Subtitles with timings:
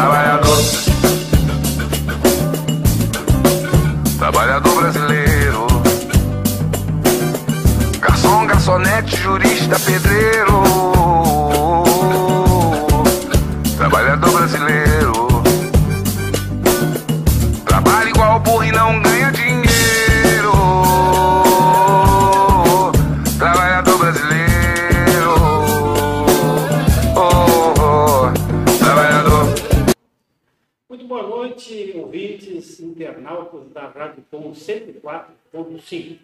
[0.00, 0.58] trabalhador.
[4.18, 5.66] Trabalhador brasileiro.
[8.00, 10.59] Garçom, garçonete, jurista, pedreiro.
[35.80, 36.18] 104.5.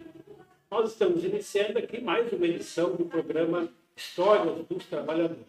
[0.69, 5.45] Nós estamos iniciando aqui mais uma edição do programa Histórias dos Trabalhadores.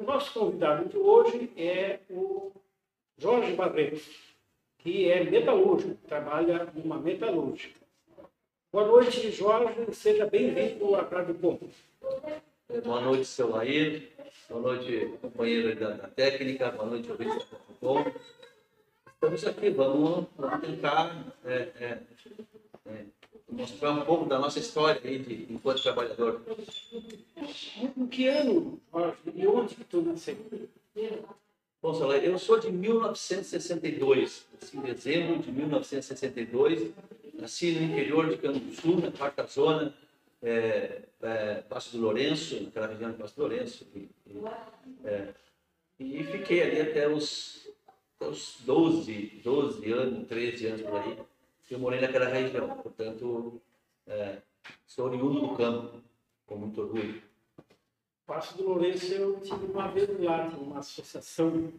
[0.00, 2.52] O nosso convidado de hoje é o
[3.16, 4.00] Jorge Barreto,
[4.78, 7.80] que é metalúrgico, trabalha numa metalúrgica.
[8.72, 11.58] Boa noite, Jorge, seja bem-vindo à Rádio Com.
[12.84, 14.10] Boa noite, seu Lair.
[14.48, 16.70] Boa noite, companheiro da, da técnica.
[16.70, 17.08] Boa noite,
[17.80, 18.04] Bom.
[19.20, 21.98] Estamos aqui, vamos, vamos tentar é, é,
[22.86, 23.04] é,
[23.48, 26.42] mostrar um pouco da nossa história aí de, enquanto trabalhador.
[27.96, 28.80] Em que ano,
[29.34, 30.36] e onde que tu nasceu?
[31.80, 36.90] Bom, seu Lair, eu sou de 1962, nasci em dezembro de 1962.
[37.34, 39.94] Nasci no interior de Canguçu, na quarta zona,
[40.42, 43.86] é, é, Passo do Lourenço, naquela região de Passo do Lourenço.
[43.94, 44.42] E, e,
[45.04, 45.28] é,
[46.00, 47.68] e fiquei ali até os,
[48.16, 51.16] até os 12, 12 anos, 13 anos por aí.
[51.70, 53.60] Eu morei naquela região, portanto,
[54.06, 54.38] é,
[54.86, 56.02] sou oriundo do campo,
[56.46, 57.22] com muito orgulho.
[58.26, 61.72] Passo do Lourenço, eu tive uma vez lá, uma associação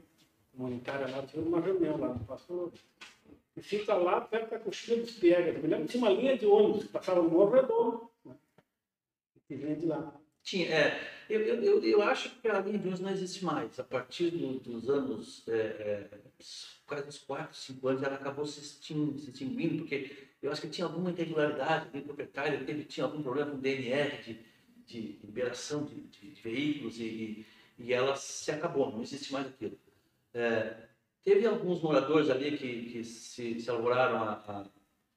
[0.51, 2.83] comunitária lá, tive uma reunião lá no Passo do Lourenço.
[3.57, 5.55] E fica lá perto da coxinha dos Piegas.
[5.55, 8.09] Eu me lembro que tinha uma linha de ônibus que passava no Morro Redondo.
[8.23, 8.35] Né?
[9.49, 10.13] E vinha de lá.
[10.41, 13.79] Tinha, é, eu, eu, eu, eu acho que a linha de não existe mais.
[13.79, 15.53] A partir do- dos anos, é,
[16.11, 16.19] é,
[16.85, 20.69] quase uns 4, 5 anos, ela acabou se extin- se extinguindo, porque eu acho que
[20.69, 24.39] tinha alguma irregularidade ali, proprietário, teve, tinha algum problema com o DNR de,
[24.85, 27.45] de liberação de, de- de veículos e,
[27.77, 29.77] e, ela se acabou, não existe mais aquilo.
[30.33, 30.87] É,
[31.23, 34.65] teve alguns moradores ali que, que se, se elaboraram a, a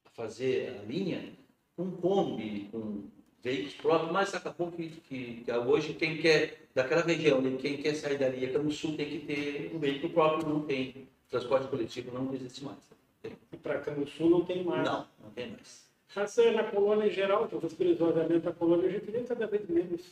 [0.05, 1.33] a fazer a linha
[1.77, 3.09] com Kombi, com
[3.43, 7.95] veículos próprios, mas acabou que, que, que hoje quem quer, daquela região, né, quem quer
[7.95, 11.09] sair dali, aqui no sul, tem que ter um veículo próprio, não tem.
[11.29, 12.79] Transporte coletivo não existe mais.
[13.25, 14.85] E para cá no sul não tem mais.
[14.85, 15.91] Não, não tem mais.
[16.15, 19.67] Mas é, na colônia em geral, pelo esvaziamento da colônia, a gente vê cada vez
[19.69, 20.03] menos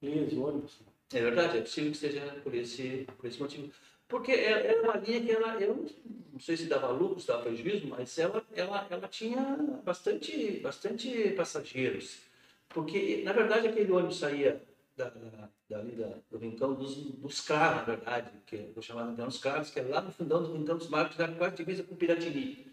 [0.00, 0.78] linhas de ônibus.
[1.12, 3.68] É verdade, é possível que seja por esse, por esse motivo.
[4.06, 5.86] Porque é, é uma linha que ela, eu
[6.32, 11.30] não sei se dava lucro, se dava prejuízo, mas ela, ela, ela tinha bastante, bastante
[11.30, 12.29] passageiros.
[12.72, 14.62] Porque, na verdade, aquele ônibus saía
[14.96, 19.12] da, da, dali da, do rincão dos, dos carros, na verdade, que eu chamava de
[19.12, 21.82] rincão dos carros, que é lá no fundão do rincão dos Marcos, da quase divisa
[21.82, 22.70] com Piratini.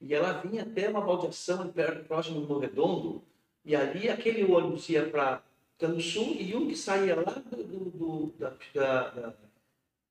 [0.00, 3.22] E ela vinha até uma baldeação perto, próximo do Redondo,
[3.64, 5.42] e ali aquele ônibus ia para
[5.78, 9.34] Canguçu e um que saía lá do, do, do- da, da,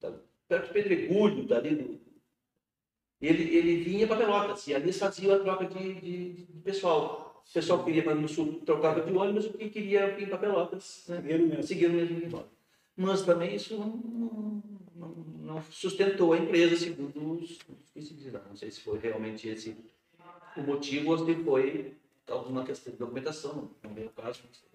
[0.01, 0.13] da-
[0.47, 2.01] perto do Pedregulho, dali do,
[3.21, 7.30] ele, ele vinha para Pelotas, e ali eles faziam a troca de, de, de pessoal.
[7.50, 10.38] O pessoal que queria para o sul trocava de ônibus, o que queria vir para
[10.38, 11.18] Pelotas, né?
[11.18, 11.63] Seguiram mesmo.
[11.63, 12.47] seguiram mesmo indo embora.
[12.96, 14.62] Mas também isso não,
[14.96, 15.09] não,
[15.41, 17.59] não sustentou a empresa, segundo os.
[17.96, 19.75] Não sei se foi realmente esse
[20.56, 21.94] o motivo ou se foi
[22.28, 24.41] alguma questão de documentação, não, não veio o caso.
[24.46, 24.69] não sei.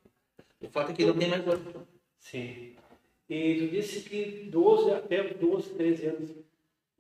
[0.60, 1.83] O fato é que não tem mais ônibus.
[2.19, 2.77] Sim.
[3.28, 6.31] E tu disse que 12 até 12, 13 anos.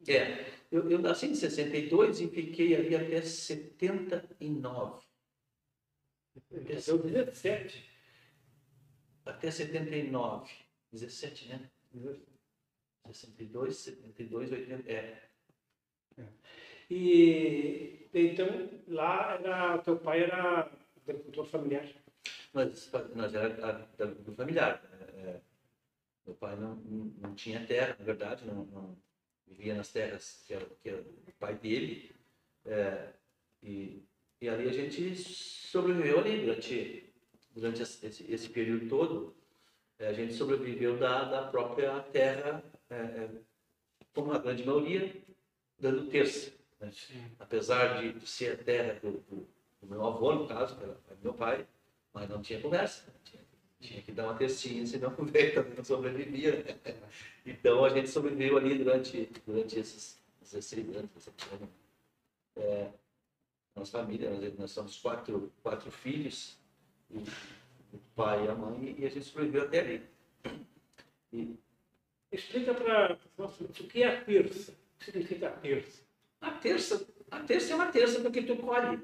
[0.08, 5.05] É, eu, eu nasci em 62 e fiquei ali até 79.
[6.36, 7.90] Até 17.
[9.24, 10.52] Até 79.
[10.92, 11.70] 17, né?
[13.06, 14.90] 62, 72, 80.
[14.90, 15.28] É.
[16.90, 18.46] E então
[18.88, 20.70] lá era teu pai era
[21.02, 21.86] agricultor familiar.
[22.54, 24.82] Nós, nós era a- da- do familiar.
[25.14, 25.40] é,
[26.24, 28.96] meu pai não, não, tinha terra, na verdade, não, não
[29.46, 32.14] vivia nas terras que era, que era do pai dele.
[32.64, 33.12] é,
[33.62, 34.02] e,
[34.40, 37.12] e ali a gente sobreviveu ali durante,
[37.54, 39.34] durante esse, esse período todo.
[39.98, 43.30] é, a gente sobreviveu da, da própria terra, é, é,
[44.14, 45.14] como a grande maioria,
[45.78, 46.52] dando terça.
[46.80, 46.90] né?
[47.38, 50.94] apesar de, de ser a terra do, do- do meu avô, no caso, que era
[50.94, 51.66] do meu pai,
[52.12, 53.04] mas não tinha conversa.
[53.24, 53.42] Tinha,
[53.78, 56.62] tinha que dar uma tercinha, senão o velho também não sobrevivia.
[56.64, 56.96] né?
[57.44, 61.10] Então a gente sobreviveu ali durante, durante esses 16 anos.
[61.14, 61.68] 17 anos.
[62.56, 62.90] É,
[63.76, 66.58] nossa família, nós, nós somos quatro, quatro filhos,
[67.10, 67.22] o
[68.14, 70.02] pai e a mãe, e a gente sobreviveu até ali.
[71.32, 71.56] E,
[72.32, 74.72] Explica para nós o que é a terça.
[74.72, 76.02] O que significa a terça?
[76.40, 79.00] A terça, a terça é uma terça porque tu colhe.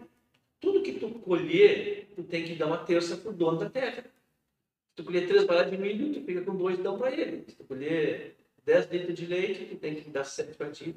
[0.61, 4.03] Tudo que tu colher, tu tem que dar uma terça para o dono da terra.
[4.03, 7.45] Se tu colher três baladas de milho, tu fica com dois dão para ele.
[7.49, 10.95] Se tu colher 10 litros de leite, tu tem que dar sete para ti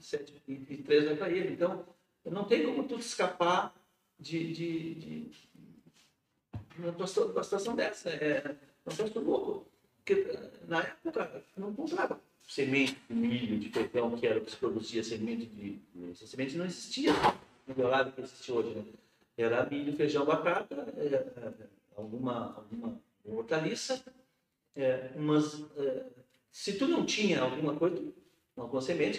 [0.00, 1.52] sete, e três vai para ele.
[1.52, 1.84] Então,
[2.24, 3.74] não tem como tu escapar
[4.18, 5.40] de, de, de, de
[6.78, 8.10] uma situação dessa.
[8.10, 8.56] É,
[8.86, 9.66] é um troço louco.
[9.96, 10.38] Porque
[10.68, 15.46] na época não comprava semente de milho, de feijão, que era que se produzia semente
[15.46, 15.80] de.
[16.10, 17.12] Essa semente não existia
[17.66, 18.74] no lado que existe hoje.
[18.74, 18.84] Né?
[19.36, 21.52] Era milho, feijão, batata, é, é,
[21.96, 24.04] alguma, alguma hortaliça,
[24.76, 26.06] é, mas é,
[26.50, 28.00] se tu não tinha alguma coisa,
[28.56, 29.18] alguma semente,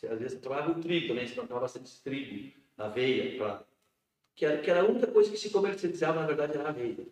[0.00, 3.64] que às vezes trabalhava o trigo também, se plantava bastante trigo, aveia, pra,
[4.34, 7.06] que, era, que era a única coisa que se comercializava, na verdade, era aveia.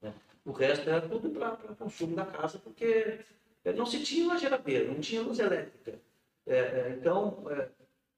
[0.00, 0.14] Né?
[0.44, 3.18] O resto era tudo para consumo da casa, porque
[3.64, 6.00] é, não se tinha uma geladeira, não tinha luz elétrica.
[6.46, 7.68] É, é, então, é,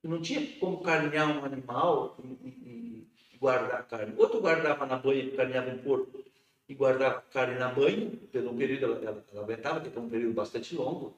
[0.02, 4.14] não tinha como carnear um animal e, e, guardar carne.
[4.16, 6.22] Ou tu guardava na banha, carneava um porco
[6.68, 10.34] e guardava carne na banha, pelo período ela, ela, ela aguentava, que foi um período
[10.34, 11.16] bastante longo.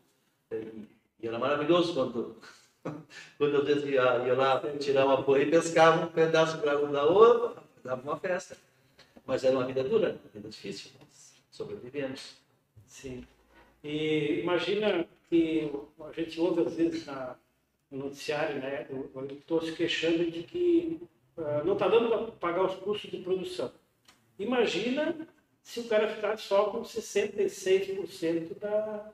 [0.51, 0.89] É, e,
[1.23, 2.37] e era maravilhoso quando,
[3.39, 7.63] quando eu ia, ia lá tirar uma banha e pescava um pedaço para da outra,
[7.85, 8.57] dava uma festa.
[9.25, 10.91] Mas era uma vida dura, uma vida difícil.
[11.51, 12.37] Sobrevivemos.
[12.87, 13.25] Sim.
[13.85, 15.71] E imagina que
[16.01, 17.37] a gente ouve às vezes na,
[17.91, 21.01] no noticiário, né, o agricultor se queixando de que
[21.37, 23.73] uh, não está dando para pagar os custos de produção.
[24.39, 25.29] Imagina
[25.63, 29.13] se o cara ficar só com 66% da.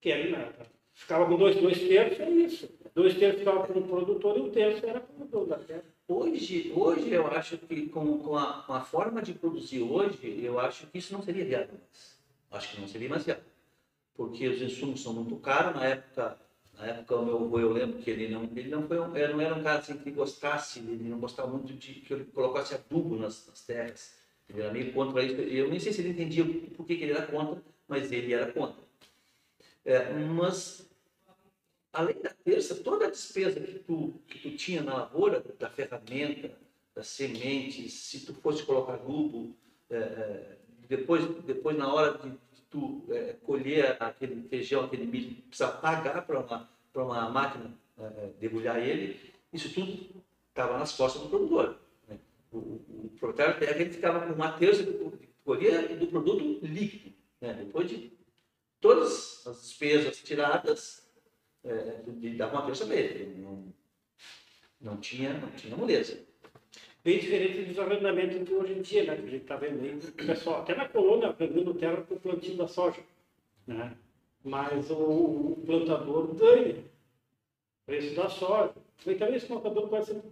[0.00, 0.75] que era nada.
[0.96, 2.70] Ficava com dois, dois terços, é isso.
[2.94, 5.84] Dois terços ficava com o produtor e um terço era com o dono da terra.
[6.08, 10.58] Hoje, hoje eu acho que com, com, a, com a forma de produzir hoje, eu
[10.58, 12.18] acho que isso não seria viável mais.
[12.50, 13.44] Acho que não seria mais viável.
[14.16, 15.76] Porque os insumos são muito caros.
[15.76, 16.38] Na época,
[16.72, 19.34] na época o meu avô, eu lembro que ele não, ele não, foi um, ele
[19.34, 22.74] não era um cara assim, que gostasse, ele não gostava muito de que ele colocasse
[22.74, 24.16] adubo nas, nas terras.
[24.48, 25.34] Ele era meio contra isso.
[25.42, 26.42] Eu nem sei se ele entendia
[26.74, 28.85] por que, que ele era contra, mas ele era contra.
[29.86, 30.86] É, mas,
[31.92, 36.50] além da terça, toda a despesa que tu, que tu tinha na lavoura, da ferramenta,
[36.94, 39.56] das sementes, se tu fosse colocar adubo,
[39.88, 45.42] é, é, depois, depois na hora de, de tu é, colher aquele feijão, aquele milho,
[45.42, 51.22] precisa pagar para uma, uma máquina é, é, debulhar ele, isso tudo estava nas costas
[51.22, 51.78] do produtor
[52.52, 57.14] o, o proprietário da terra ele ficava com uma terça do, colher do produto líquido.
[57.40, 57.54] Né?
[57.54, 58.12] Depois de
[58.86, 61.10] todas as despesas tiradas,
[61.64, 62.02] é,
[62.36, 63.34] dava uma terça dele.
[63.36, 63.74] Não,
[64.80, 66.24] não, tinha, não tinha moleza.
[67.02, 69.16] Bem diferente dos arrendamentos de hoje em dia, né?
[69.16, 72.20] Que a gente está vendo aí, o pessoal, até na colônia, vendendo terra para o
[72.20, 73.00] plantio da soja.
[73.66, 73.96] Né?
[74.44, 76.84] Mas o, o plantador ganha
[77.84, 78.74] preço da soja.
[79.04, 80.22] Então, esse plantador pode ser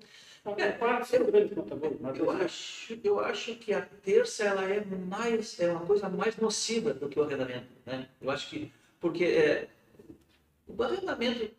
[0.56, 1.92] é, grande contador.
[2.14, 6.92] Eu acho, eu acho que a terça ela é mais é uma coisa mais nociva
[6.92, 8.08] do que o arrendamento, né?
[8.20, 8.70] Eu acho que
[9.00, 9.68] porque é,
[10.66, 11.50] o arrendamento,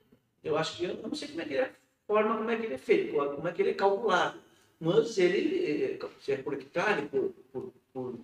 [0.43, 1.71] eu acho que eu não sei como é que é
[2.07, 4.39] forma como é que ele é feito, como é que ele é calculado,
[4.79, 8.19] mas ele se é por hectare, por, por, por,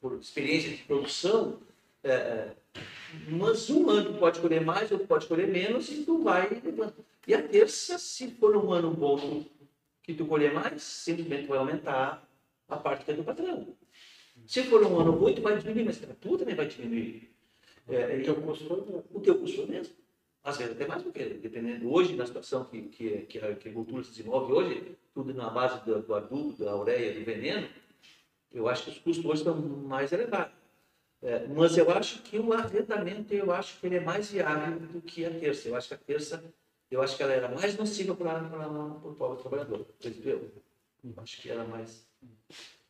[0.00, 1.60] por experiência de produção,
[2.04, 2.52] é, é,
[3.28, 6.94] mas um ano pode colher mais, outro pode colher menos e tu vai levando.
[7.26, 9.44] E a terça, se for um ano bom
[10.02, 12.28] que tu colher mais, simplesmente vai aumentar
[12.68, 13.76] a parte que é do patrão.
[14.46, 17.32] Se for um ano ruim, tu vai diminuir, mas tu também vai diminuir.
[17.88, 19.94] É, o teu custo O teu custo mesmo.
[20.42, 21.88] Às vezes até mais do que, dependendo.
[21.88, 26.02] Hoje, na situação que, que, que a agricultura se desenvolve hoje, tudo na base do,
[26.02, 27.68] do adubo, da ureia, do veneno,
[28.50, 30.54] eu acho que os custos hoje estão mais elevados.
[31.22, 35.00] É, mas eu acho que o arrendamento, eu acho que ele é mais viável do
[35.00, 35.68] que a terça.
[35.68, 36.42] Eu acho que a terça
[36.92, 39.86] eu acho que ela era mais nociva para o pobre trabalhador.
[40.04, 42.06] Eu acho que era mais.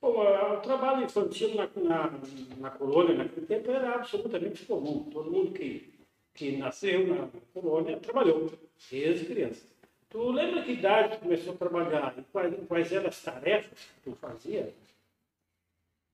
[0.01, 2.21] Bom, o trabalho infantil na, na,
[2.59, 5.09] na colônia naquele tempo era absolutamente comum.
[5.09, 6.01] Todo mundo que,
[6.35, 8.51] que nasceu na colônia trabalhou,
[8.91, 9.65] desde criança.
[10.11, 14.17] Tu lembra que idade começou a trabalhar e quais, quais eram as tarefas que tu
[14.17, 14.75] fazia?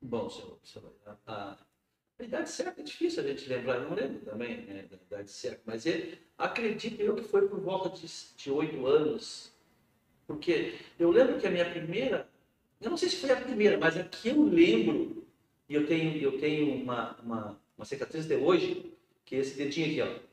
[0.01, 0.93] Bom, senhor, senhor
[1.27, 1.57] a,
[2.19, 5.31] a idade certa é difícil a gente lembrar, eu não lembro também né, da idade
[5.31, 7.91] certa, mas ele, acredito eu que foi por volta
[8.37, 9.53] de oito anos,
[10.27, 12.29] porque eu lembro que a minha primeira,
[12.81, 15.25] eu não sei se foi a primeira, mas a que eu lembro,
[15.69, 18.93] e eu tenho, eu tenho uma, uma, uma cicatriz de hoje,
[19.25, 20.29] que é esse dedinho aqui, ó.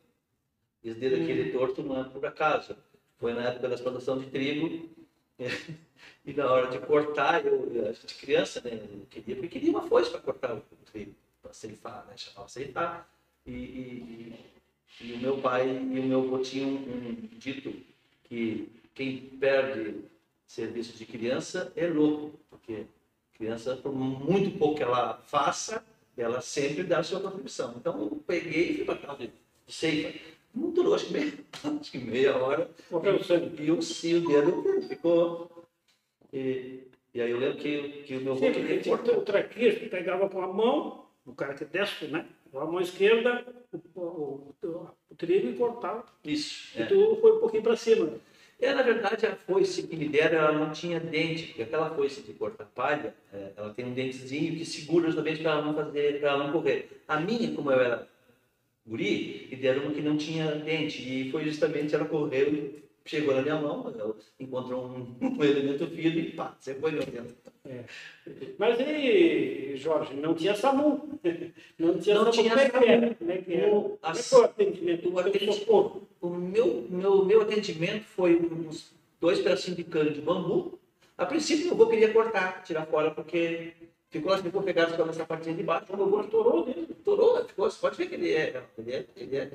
[0.84, 2.76] Esse dedo aqui, ele é torto não é por acaso.
[3.18, 4.90] Foi na época da plantação de trigo,
[6.26, 9.88] e na hora de cortar, eu, a gente criança, né, eu queria, eu queria uma
[9.88, 10.62] foice para cortar o
[10.92, 11.16] trigo
[11.46, 12.18] para ceifar, né?
[12.18, 13.10] Chamava ceifar.
[13.46, 14.36] E, e,
[15.02, 17.74] E o meu pai e o meu avô tinham um dito
[18.24, 20.06] que quem perde
[20.48, 22.86] serviço de criança é louco, porque
[23.34, 25.84] criança, por muito pouco que ela faça,
[26.18, 27.76] ela sempre dá a sua contribuição.
[27.78, 29.32] Então eu peguei e fui para casa de
[29.68, 30.18] ceifa.
[30.54, 31.34] Não durou, acho que meia,
[31.82, 32.70] acho que meia hora.
[32.90, 33.62] Morreu o sangue.
[33.62, 35.68] E o, e o dedo ficou.
[36.32, 39.90] E, e aí eu lembro que, que o meu avô porque tinha o traquejo que
[39.90, 42.26] pegava com a mão, o cara que desce, né?
[42.54, 46.06] A mão esquerda, o, o, o, o trigo e cortava.
[46.24, 46.78] Isso.
[46.78, 46.86] E É.
[46.86, 48.10] tu foi um pouquinho para cima.
[48.62, 52.22] É, na verdade, a foice que me deram, ela não tinha dente, porque aquela foice
[52.22, 56.20] de cortar palha, é, ela tem um dentezinho que segura justamente para ela não fazer,
[56.22, 57.04] para ela não correr.
[57.06, 58.08] A minha, como eu era
[58.88, 63.36] guri, e deram uma que não tinha dente, e foi justamente ela correu e chegou
[63.36, 63.94] na minha mão,
[64.40, 67.36] encontrou um, um elemento firme e pá, você foi meu dentro.
[68.58, 71.10] Mas e, Jorge, não tinha SAMU.
[71.80, 72.32] Não tinha Não SAMU.
[72.32, 73.16] tinha Como é SAMU.
[73.16, 73.74] Como é que era?
[73.74, 75.10] O- Como é que o atendimento?
[75.14, 76.08] o é atendimento-?
[76.22, 80.78] O meu, meu, meu atendimento foi uns dois pedacinhos de cano de bambu.
[81.18, 83.74] A princípio, meu avô queria cortar, tirar fora, porque
[84.12, 85.86] ficou assim, ficou pegado só nessa partinha de baixo.
[85.96, 86.88] Meu avô Estourou dele.
[86.92, 88.64] estourou, ficou, você pode ver que ele é.
[88.78, 89.50] Ele é, ele é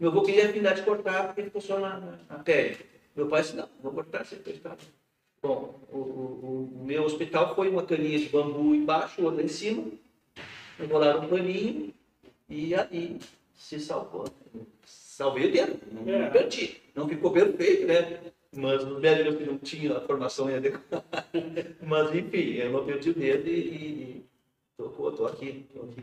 [0.00, 2.78] meu avô queria afinidade de cortar, porque ficou só na, na, na pele.
[3.14, 4.76] Meu pai disse: não, vou cortar, depois tá.
[5.42, 9.84] Bom, o, o, o meu hospital foi uma caninha de bambu embaixo, outra em cima.
[10.78, 11.92] Enrolaram um paninho
[12.48, 13.18] e aí
[13.54, 14.24] se salvou.
[14.84, 16.30] Salvei o dedo, não É.
[16.30, 16.80] perdi.
[16.94, 18.20] Não ficou perfeito, né?
[18.56, 21.04] Mas os médicos que não tinham a formação adequada.
[21.82, 24.24] Mas enfim, eu não perdi o dedo e, e
[24.76, 26.02] tô, tô aqui, tô aqui.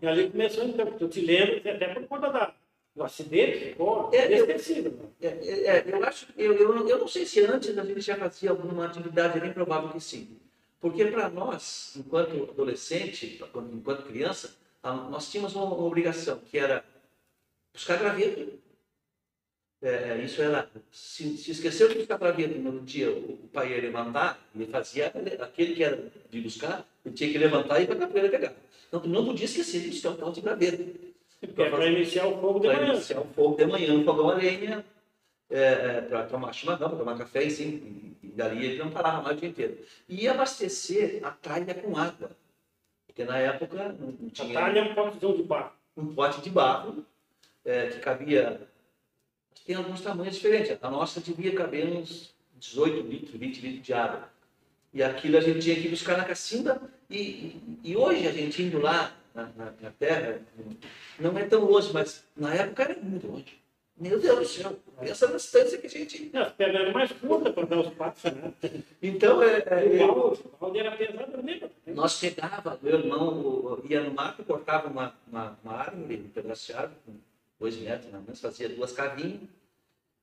[0.00, 2.54] E ali começou, então, tu te lembra, até por conta da,
[2.94, 4.92] do acidente, ficou É, eu- inesquecível.
[4.92, 5.08] né?
[5.20, 8.16] É, é, é, eu acho, eu, eu, eu não sei se antes a gente já
[8.16, 10.36] fazia alguma atividade, é bem provável que sim.
[10.80, 16.84] Porque para nós, enquanto adolescente, enquanto- criança, nós tínhamos uma, obrigação, que era
[17.72, 18.60] buscar graveto.
[19.80, 23.80] É, isso era, se, se esqueceu de buscar graveto no dia, o, o pai ia
[23.80, 25.06] levantar, ele fazia
[25.40, 28.54] aquele- que era de buscar, ele tinha que levantar e ir para a capoeira pegar.
[28.88, 31.11] Então, não podia esquecer de buscar o tal de graveto
[31.46, 32.92] Porque é para iniciar o fogo de para manhã.
[32.94, 34.84] iniciar o fogo de manhã no fogão a lenha,
[36.08, 39.40] para tomar chimarrão, para tomar café, e, sim, e, dali ele não parava mais o
[39.40, 39.78] dia inteiro.
[40.08, 42.30] E abastecer a talha com água,
[43.06, 45.72] porque na época não não A tinha talha é um potezão de barro.
[45.96, 47.04] um pote de barro
[47.64, 48.60] é, que cabia,
[49.66, 54.28] tem alguns tamanhos diferentes, a nossa devia caber uns 18 litros, 20 litros de água.
[54.94, 56.80] E aquilo a gente tinha que buscar na cacimba,
[57.10, 60.40] e, e, e hoje a gente indo lá na, na, na terra,
[61.18, 63.60] não é tão longe, mas na época era muito longe.
[63.96, 66.30] Meu Deus do céu, pensa na distância que a gente.
[66.36, 68.52] As pernas eram mais curtas para dar os passos, né?
[69.02, 71.70] Então, é, é, O balde, o balde era pesado mesmo.
[71.86, 76.66] Nós chegava, meu irmão o- ia no mato, cortava uma, uma, uma árvore, um pedaço
[76.66, 77.12] de árvore, com
[77.60, 79.40] dois metros, mais ou menos, fazia duas cavinhas,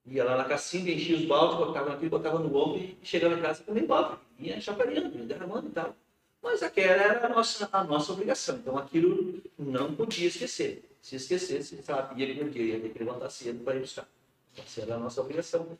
[0.05, 3.41] ia lá na cacimba, enchia os baldes, botava naquilo, botava no ombro e chegava em
[3.41, 5.95] casa com nem balde, ia chacoalhando, ia derramando e tal.
[6.41, 10.89] Mas aquela era a nossa, a nossa obrigação, então aquilo não podia esquecer.
[11.01, 14.07] Se esquecesse, sabia que no dia ia ter que levantar cedo para ir buscar.
[14.57, 15.77] Essa era a nossa obrigação.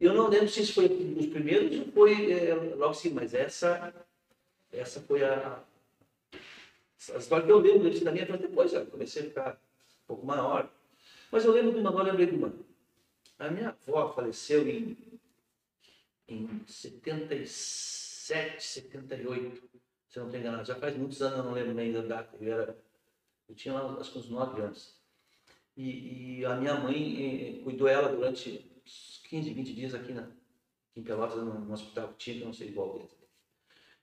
[0.00, 3.92] Eu não lembro se isso foi os primeiros ou foi é, logo sim, mas essa
[4.72, 5.62] essa foi a,
[7.14, 10.06] a história que eu lembro desse da minha vida depois, eu comecei a ficar um
[10.06, 10.70] pouco maior.
[11.30, 12.52] Mas eu lembro de uma, agora eu lembrei de uma.
[13.38, 14.96] A minha avó faleceu em,
[16.28, 16.60] em
[18.24, 19.70] 77, 78,
[20.08, 20.66] se eu não estou enganado.
[20.66, 22.34] Já faz muitos anos, eu não lembro nem da data.
[22.40, 22.84] Eu, era,
[23.46, 24.98] eu tinha acho que uns 9 anos.
[25.76, 30.22] E, e a minha mãe eh, cuidou ela durante uns 15, 20 dias aqui, na,
[30.22, 33.10] aqui em Pelotas, no, no hospital que tinha, não sei qual deles.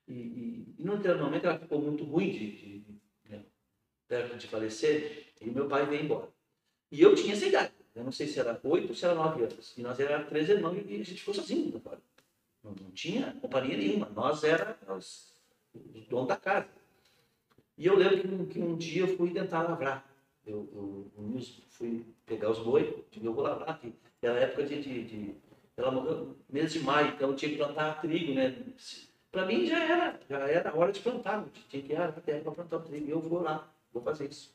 [0.07, 2.85] E, e, e no determinado momento ela ficou muito ruim de, de,
[3.27, 3.43] né,
[4.07, 6.29] perto de falecer e meu pai veio embora.
[6.91, 9.43] E eu tinha essa idade, eu não sei se era oito ou se era nove
[9.43, 9.75] anos.
[9.77, 12.01] E nós éramos três irmãos e a gente ficou sozinho agora.
[12.63, 15.36] Não, não tinha companhia nenhuma, nós éramos
[15.74, 16.68] os donos da casa.
[17.77, 20.08] E eu lembro que um, que um dia eu fui tentar lavrar.
[20.46, 21.12] Eu, eu,
[21.70, 25.36] fui pegar os boi, eu vou lavrar, que era época de, de, de
[25.77, 28.56] ela morreu mês de maio, então tinha que plantar trigo, né?
[29.32, 32.51] Para mim já era, já era hora de plantar, tinha que ir à terra para
[32.51, 34.53] plantar o trigo, eu vou lá, vou fazer isso.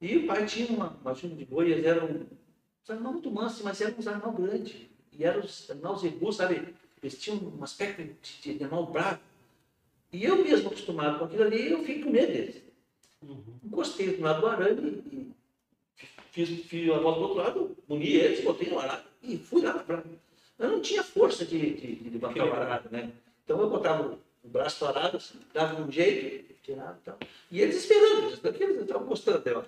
[0.00, 2.26] E o pai tinha uma, uma junta de boi, eles eram
[2.88, 4.86] animais muito mansos, mas eram uns animais grandes.
[5.12, 6.74] E eram os animais zebu, sabe?
[7.02, 9.20] Eles tinham um aspecto de, de animal bravo.
[10.12, 12.62] E eu mesmo acostumado com aquilo ali, eu fiquei com medo deles.
[13.64, 15.32] Encostei do lado do arame e
[16.30, 19.74] fiz, fiz a volta do outro lado, uni eles, botei no arado e fui lá
[19.74, 20.02] para.
[20.58, 23.12] Eu não tinha força de, de, de levantar o arado, né?
[23.44, 27.18] Então eu botava o braço parado, assim, dava um jeito tirava e tal.
[27.50, 29.64] E eles esperando, eles estavam gostando lá.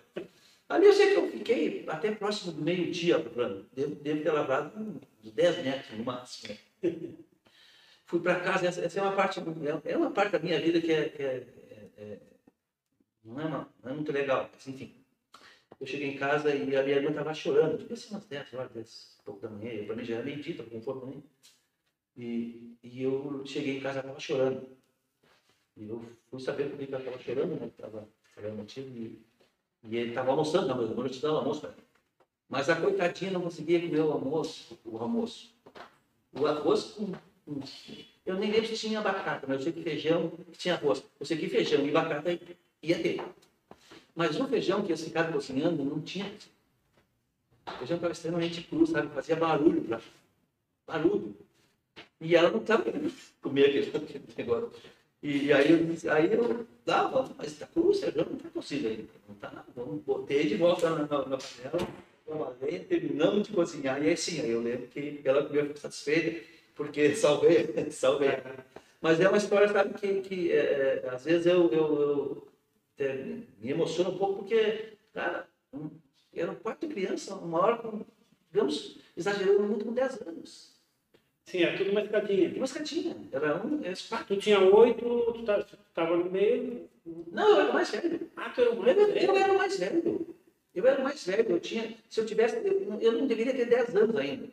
[0.68, 3.66] Ali eu sei que eu fiquei até próximo do meio-dia procurando.
[3.72, 4.78] Devo, devo ter lavado
[5.24, 6.56] uns 10 metros no máximo.
[8.06, 9.40] Fui para casa, essa, essa, é uma parte
[9.84, 11.46] é uma parte da minha vida que é, que é,
[11.96, 12.20] é, é
[13.24, 14.96] não, é uma, não é muito legal, mas enfim.
[15.78, 18.72] Eu cheguei em casa e a minha irmã estava chorando, devia ser umas 10 horas,
[18.72, 21.24] 10 pouco da manhã, para mim já era meio-dia, com fome.
[22.16, 24.76] E, e eu cheguei em casa, estava chorando.
[25.76, 27.66] E eu fui saber por que ela estava chorando, né?
[27.68, 28.88] Estava falando motivo.
[28.88, 29.24] E,
[29.84, 31.74] e ele estava almoçando na mesma noite, dava almoço para
[32.48, 35.54] Mas a coitadinha não conseguia comer o almoço, o almoço.
[36.32, 37.12] O arroz com,
[38.24, 41.02] eu nem lembro se tinha batata, mas eu sei que feijão tinha arroz.
[41.18, 42.38] Eu sei que feijão e batata
[42.82, 43.22] ia ter.
[44.14, 46.32] Mas o feijão que eles ficaram cozinhando não tinha.
[47.66, 49.08] O feijão estava extremamente cru, sabe?
[49.14, 50.00] Fazia barulho, pra...
[50.86, 51.34] barulho.
[52.20, 54.72] E ela não estava querendo comer aquele negócio.
[55.22, 59.08] E aí eu, aí eu dava, mas está cru, o feijão não está cozido ainda.
[59.26, 59.66] Não está nada.
[60.06, 61.88] Botei de volta na, na panela,
[62.30, 64.02] trabalhei, terminamos de cozinhar.
[64.02, 66.44] E aí sim, eu lembro que ela comeu satisfeita,
[66.74, 68.30] porque salvei, salvei.
[69.00, 72.48] Mas é uma história, sabe, que, que é, é às vezes eu, eu,
[72.98, 73.14] eu
[73.58, 75.90] me emociona um pouco, porque, cara, um,
[76.34, 78.04] era um quarto de criança, uma hora com,
[78.52, 80.78] digamos, exagerando muito com 10 anos.
[81.46, 82.54] Sim, era tudo uma escadinha.
[82.54, 83.16] Uma escadinha.
[83.32, 83.80] Era um.
[83.82, 86.88] Era tu tinha oito, tu estava no meio.
[87.32, 88.30] Não, eu era mais velho.
[88.36, 89.26] Ah, tu era o mais eu, velho?
[89.26, 90.36] Eu era o mais velho.
[90.74, 91.50] Eu era o mais velho.
[91.50, 91.96] Eu tinha.
[92.08, 92.56] Se eu tivesse.
[93.00, 94.48] Eu, não deveria ter 10 anos ainda.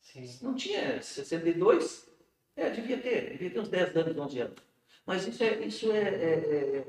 [0.00, 0.38] Sim.
[0.42, 2.06] Não tinha 62.
[2.54, 3.32] É, devia ter.
[3.32, 4.66] Devia ter uns 10 anos, 11 anos.
[5.06, 6.84] Mas isso é, isso é, é,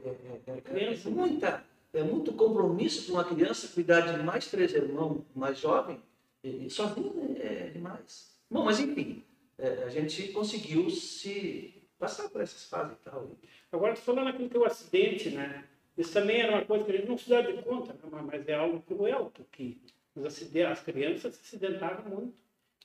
[0.47, 0.63] é,
[1.05, 6.01] é muita, é muito compromisso para uma criança cuidar de mais três irmãos mais jovem,
[6.43, 8.36] e, sozinho é demais.
[8.50, 9.24] Bom, mas enfim,
[9.86, 13.29] a gente conseguiu se passar por essas fases e tal.
[13.71, 15.63] Agora, falando naquele teu acidente, né?
[15.97, 18.21] Isso também era uma coisa que a gente não se dá de conta, né?
[18.23, 19.77] mas é algo cruel, porque
[20.69, 22.33] as crianças se acidentavam muito,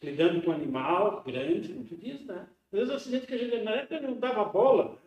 [0.02, 2.46] lidando com um animal grande, muito disso, né?
[2.72, 4.98] Às vezes o acidente que a gente, na época, não dava bola,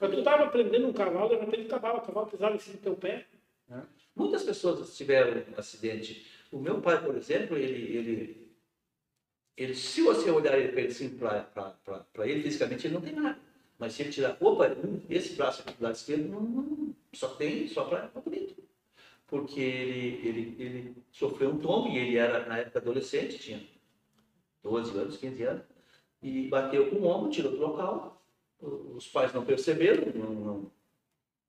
[0.00, 2.82] mas tu estava prendendo um cavalo, de repente acabava, o cavalo pisava em cima do
[2.82, 3.26] teu pé.
[3.68, 3.82] Né?
[4.14, 6.26] Muitas pessoas tiveram um acidente.
[6.52, 8.52] O meu pai, por exemplo, ele, ele,
[9.56, 13.38] ele se você olhar ele assim para ele fisicamente, ele não tem nada.
[13.78, 14.76] Mas se ele tirar, opa,
[15.10, 18.56] esse braço aqui do lado esquerdo não, não, só tem só para bonito.
[19.26, 23.62] Porque ele, ele, ele sofreu um tombo e ele era, na época, adolescente, tinha
[24.62, 25.62] 12 anos, 15 anos,
[26.22, 28.22] e bateu com o ombro, tirou do local,
[28.60, 30.72] os pais não perceberam, não, não.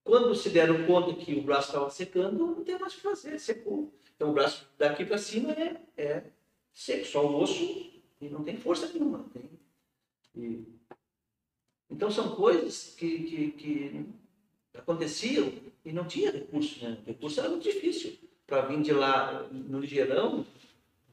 [0.04, 3.40] quando se deram conta que o braço estava secando, não tem mais o que fazer,
[3.40, 3.94] secou.
[4.16, 6.24] Então o braço daqui para cima é, é
[6.74, 7.90] seco, só o osso
[8.22, 9.26] e não tem força nenhuma.
[9.34, 9.50] Tem.
[10.36, 10.68] E,
[11.90, 14.06] então são coisas que, que, que,
[14.76, 15.52] aconteciam
[15.84, 16.84] e não tinha recurso.
[16.84, 16.98] Né?
[17.04, 18.18] O recurso era muito difícil.
[18.46, 20.46] Para vir de lá no ligeirão,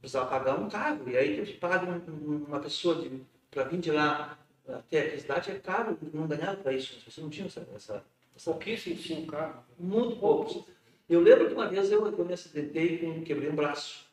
[0.01, 1.09] precisava pagar um carro.
[1.09, 3.05] E aí teve paga uma pessoa
[3.51, 4.39] para vir de lá
[4.69, 6.99] até a cidade é caro, não ganhava para isso.
[7.09, 7.67] Você não tinha essa.
[7.75, 8.51] essa, essa...
[8.51, 9.65] Pouquíssimo tinha um carro.
[9.79, 10.65] Muito poucos.
[11.09, 14.07] Eu lembro que uma vez eu, eu me acidentei com quebrei um braço.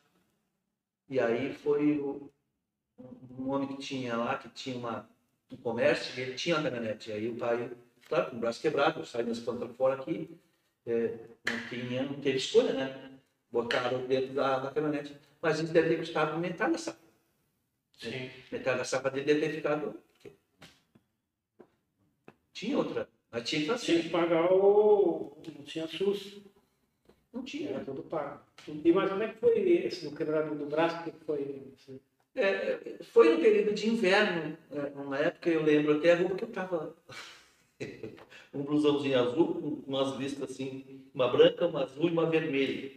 [1.08, 2.30] E aí foi o,
[3.38, 5.08] um homem que tinha lá, que tinha uma,
[5.50, 7.10] um comércio, e ele tinha uma caminhonete.
[7.10, 7.70] E aí o pai,
[8.08, 10.38] claro, com o braço quebrado, eu saí nesse plano fora aqui,
[10.86, 13.10] é, não, tinha, não teve escolha, né?
[13.50, 15.16] Botaram dentro da, da caminhonete.
[15.40, 17.00] Mas ele deve ter custado metade da safra.
[17.98, 18.30] Sim.
[18.50, 19.94] Metade da safra dele deve ter ficado
[22.54, 23.08] tinha outra.
[23.30, 23.84] Mas tinha que fazer.
[23.84, 25.36] Tinha que pagar o.
[25.56, 26.40] Não tinha SUS.
[27.32, 27.70] Não tinha.
[27.70, 28.40] Era tudo pago.
[28.68, 31.02] E mas como é que foi esse do quebrado do braço?
[31.02, 31.74] que foi?
[32.36, 36.44] É, foi no período de inverno, é, uma época eu lembro até a roupa que
[36.44, 36.96] eu estava.
[38.52, 42.92] um blusãozinho azul, com umas listas assim, uma branca, uma azul e uma vermelha.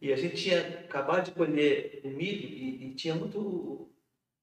[0.00, 3.88] E a gente tinha acabado de colher o milho e, e tinha muito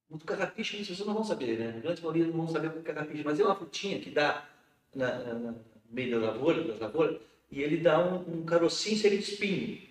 [0.09, 1.75] muito carrapicho, isso vocês não vão saber, né?
[1.77, 4.11] A grande maioria não vão saber o que é carrapicho, mas é uma frutinha que
[4.11, 4.47] dá
[4.93, 5.55] na, na,
[5.89, 7.19] meio da lavoura, das lavouras,
[7.51, 9.81] e ele dá um, um carocinho cheio de espinho.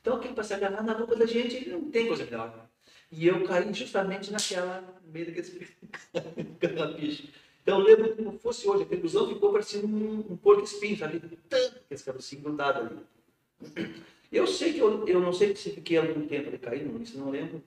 [0.00, 2.68] Então, aquele para se agarrar na roupa da gente, ele não tem coisa melhor.
[3.12, 5.68] E eu caí justamente naquela, no meio daquele
[6.60, 7.28] carrapicho.
[7.62, 11.20] Então, eu lembro como fosse hoje, a ilusão ficou parecendo um, um porco espinho, sabe?
[11.48, 13.90] Tanto esse carocinho grudado ali.
[14.32, 17.30] Eu sei que eu, eu não sei se fiquei algum tempo ali caído, isso não
[17.30, 17.62] lembro.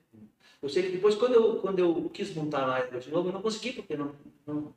[0.61, 3.33] Eu sei que depois, quando eu, quando eu quis montar na época de novo, eu
[3.33, 4.15] não consegui, porque não,
[4.47, 4.73] não,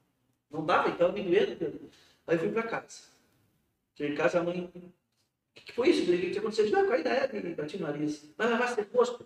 [0.50, 1.90] não dava, então me doendo.
[2.26, 3.04] Aí eu fui para casa.
[3.94, 4.70] Cheguei em casa, a mãe.
[4.74, 4.92] O
[5.54, 6.02] que, que foi isso?
[6.02, 6.72] O que tinha acontecido?
[6.72, 8.28] Não, caí da e bati no nariz.
[8.36, 9.24] Vai lavar seu rosto.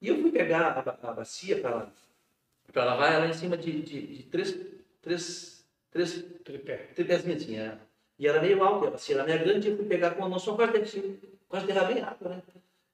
[0.00, 4.22] E eu fui pegar a, a bacia para lavar ela em cima de, de, de
[4.24, 4.56] três,
[5.08, 6.76] três, três tripé.
[6.94, 7.56] tripézinhos assim.
[7.56, 7.78] É.
[8.18, 10.54] E era meio alta, a bacia era grande, eu fui pegar com a mão só
[10.54, 12.42] quase, derramei- quase derramei água, né?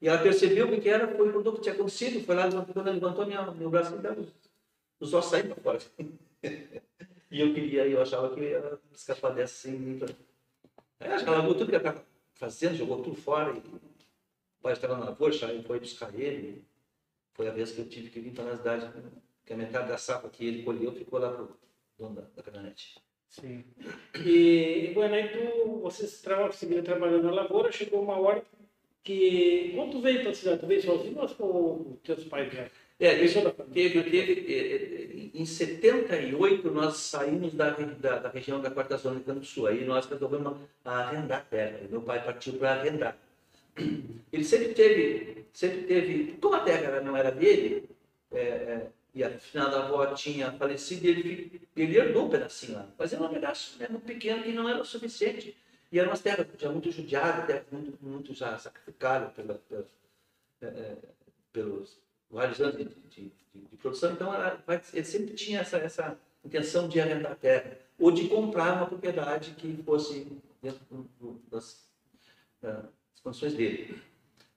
[0.00, 2.92] E ela percebeu o que era, foi quando que tinha acontecido, foi lá, levantou, ela
[2.92, 4.28] levantou minha, meu braço e deu os,
[5.00, 5.78] os ossos saíram para fora.
[7.30, 10.00] e eu queria, eu achava que eu ia escapar dessa sem mim.
[11.00, 13.54] Aí ela largou tudo que ela estava fazendo, jogou tudo fora.
[13.54, 13.80] E o
[14.62, 15.34] pai estava na lavoura,
[15.66, 16.62] foi buscar ele.
[17.32, 18.92] Foi a vez que eu tive que vir para a cidade,
[19.46, 21.56] que a metade da safra que ele colheu ficou lá pro
[22.04, 23.02] dono da, da caminhonete.
[23.28, 23.64] Sim.
[24.24, 28.44] E, bueno, aí tu, vocês traba, seguiram trabalhando na lavoura, chegou uma hora
[29.02, 29.72] que...
[29.74, 32.52] Quando tu veio para a cidade, tu veio sozinho ou teus pais?
[33.00, 33.40] É, isso
[33.72, 39.18] teve, teve, eh, eh, em 78 nós saímos da, da, da região da Quarta Zona
[39.18, 43.18] de Campo Sul, aí nós resolvemos arrendar a terra, meu pai partiu para arrendar.
[44.32, 47.90] Ele sempre teve, sempre teve, como a terra não era dele,
[48.30, 49.28] eh, e a
[49.64, 54.04] avó tinha falecido, ele, fi- ele herdou um pedacinho lá, mas era um pedaço muito
[54.04, 55.56] pequeno que não era o suficiente.
[55.92, 59.86] E eram umas terras já muito judiadas, terras muito, muito já sacrificadas pela, pela,
[60.62, 60.96] eh,
[61.52, 61.96] pelos
[62.28, 64.60] vários anos de, de- de- de produção, então ela
[64.92, 69.80] ele sempre tinha essa, essa intenção de arrendar terra ou de comprar uma propriedade que
[69.84, 70.26] fosse
[70.60, 71.86] dentro do- do- das,
[72.60, 72.84] das
[73.22, 74.02] condições dele.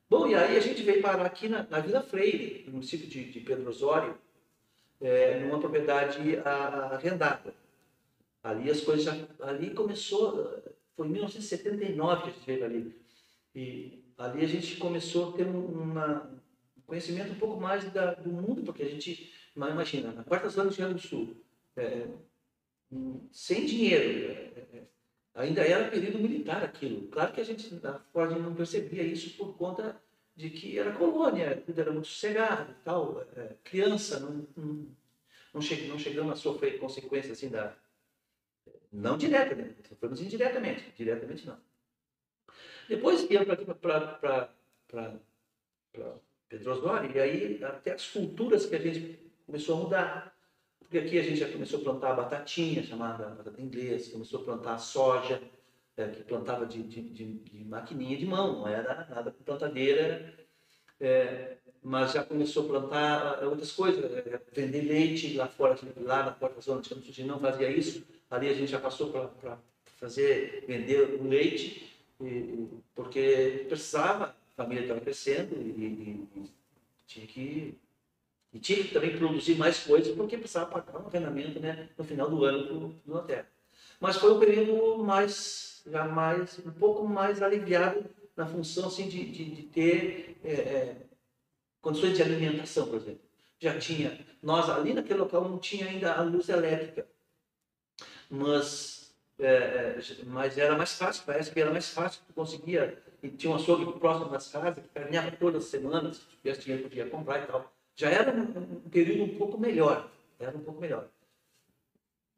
[0.10, 3.30] Bom, e aí a gente veio parar aqui na, na Vila Freire, no município de,
[3.32, 4.18] de Pedro Osório,
[5.02, 7.54] é, numa propriedade a- a- arrendada.
[8.44, 10.62] Ali as coisas já, ali começou,
[10.96, 13.02] foi em 1979 que a gente veio ali.
[13.54, 16.32] E ali a gente começou a ter um- uma,
[16.78, 20.70] um conhecimento um pouco mais da- do mundo, porque a gente, imagina, na quarta zona
[20.70, 21.36] do Rio Grande do Sul,
[21.76, 22.08] é,
[23.32, 24.84] sem dinheiro, é, é,
[25.36, 27.08] ainda era período militar aquilo.
[27.10, 30.02] Claro que a gente na Ford não percebia isso por conta
[30.38, 33.22] de que era colônia, tudo era muito sossegado tal.
[33.36, 34.88] é, criança, não, não,
[35.54, 37.76] não, che- não chegamos a sofrer consequências assim da.
[38.92, 39.76] Não direta, né?
[39.90, 41.58] Sofremos indiretamente, diretamente não.
[42.88, 43.48] Depois viemos
[43.82, 44.54] para
[46.48, 50.38] Pedro Osório, e aí até as culturas que a gente começou a mudar.
[50.80, 54.44] Porque aqui a gente já começou a plantar a batatinha, chamada batata inglesa, começou a
[54.46, 55.42] plantar a soja,
[55.98, 60.34] é, que plantava de, de, de, de maquininha de mão, não era nada com plantadeira,
[61.00, 66.24] é, mas já começou a plantar ah, outras coisas, é, vender leite lá fora, lá
[66.24, 69.58] na porta zona de Campos não fazia isso, ali a gente já passou para
[69.98, 76.50] fazer, vender o leite, e- porque precisava, a família estava crescendo e, e-
[77.08, 77.78] tinha que
[78.54, 82.30] e tinha que também produzir mais coisas porque precisava pagar um arrendamento né, no final
[82.30, 83.46] do ano para o hotel.
[84.00, 89.26] Mas foi um período mais, já mais, um pouco mais aliviado na função assim, de,
[89.32, 90.98] de, de ter é, é,
[91.82, 93.22] condições de alimentação, por exemplo.
[93.60, 97.08] Já tinha, nós ali naquele local não tinha ainda a luz elétrica,
[98.30, 103.30] mas, é, é, mas era mais fácil, parece que era mais fácil, tu conseguia, e
[103.30, 107.10] tinha um açougue próximo das casas, que carneava todas as semanas, se tivesse dinheiro podia
[107.10, 110.10] comprar e tal já era um, período um pouco melhor.
[110.40, 111.10] Era um pouco melhor.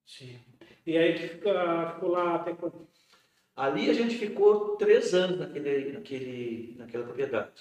[0.06, 0.40] Sim.
[0.88, 2.88] E aí tu ficou lá até quando?
[3.60, 7.52] Ali a gente ficou três anos naquele, naquele, naquela propriedade.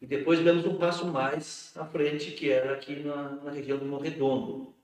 [0.00, 3.84] E depois demos um passo mais à frente, que era aqui na, na região do
[3.84, 4.74] Morredondo.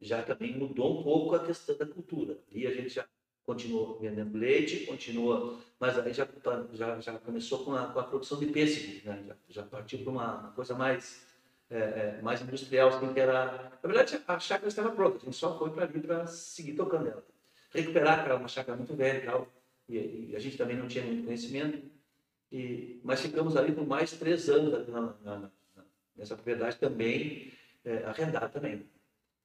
[0.00, 2.38] Já também mudou um pouco a questão da cultura.
[2.52, 3.04] Ali a gente já
[3.44, 8.04] continuou vendendo leite, continua, mas aí já, tá- já, já começou com a, com a
[8.04, 9.24] produção de pêssego, né?
[9.26, 11.26] já, já partiu para uma, uma coisa mais
[11.68, 13.72] é, é, mais industrial, assim, que era...
[13.82, 17.08] Na verdade, a chácara estava pronta, a gente só foi para ali para seguir tocando
[17.08, 17.24] ela.
[17.72, 19.48] Recuperar, que era uma chácara muito velha e tal,
[19.90, 21.82] e, e a gente também não tinha muito conhecimento,
[22.52, 25.50] e, mas ficamos ali por mais três anos na, na- na-
[26.16, 27.52] nessa propriedade também,
[27.84, 28.84] é, arrendada também.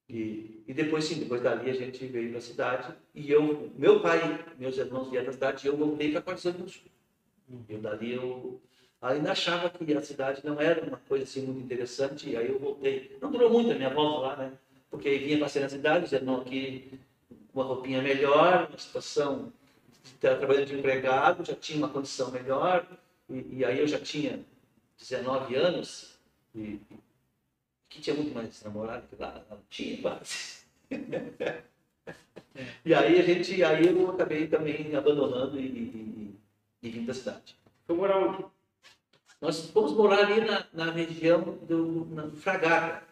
[0.09, 4.01] E, e depois, sim, depois dali a gente veio para a cidade, e eu, meu
[4.01, 4.19] pai,
[4.57, 6.83] meus irmãos vieram da cidade, e eu voltei para Quartzão do Sul.
[7.69, 8.61] Eu dali eu
[9.01, 12.59] ainda achava que a cidade não era uma coisa assim muito interessante, e aí eu
[12.59, 13.17] voltei.
[13.21, 14.51] Não durou muito a minha volta lá, né?
[14.89, 16.91] Porque aí vinha passear na cidade, dizendo, não, aqui
[17.53, 19.51] uma roupinha melhor, uma situação,
[20.13, 22.85] estava trabalhando de empregado, já tinha uma condição melhor,
[23.29, 24.39] e, e aí eu já tinha
[24.97, 26.17] 19 anos,
[26.53, 26.79] e,
[27.89, 30.65] que tinha muito mais namorado que lá, não tinha quase.
[32.85, 36.39] e aí a gente, aí eu acabei também abandonando e, e,
[36.83, 37.55] e, vim da cidade.
[37.87, 38.45] Foi morar onde?
[39.41, 43.03] Nós fomos morar ali na, na região do na Fragata.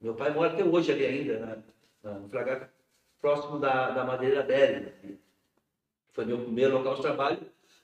[0.00, 1.58] Meu pai mora até hoje ali ainda, na,
[2.02, 2.72] na, no Fragata,
[3.20, 5.20] próximo da, da Madeira Belli.
[6.12, 7.38] Foi meu primeiro local de trabalho,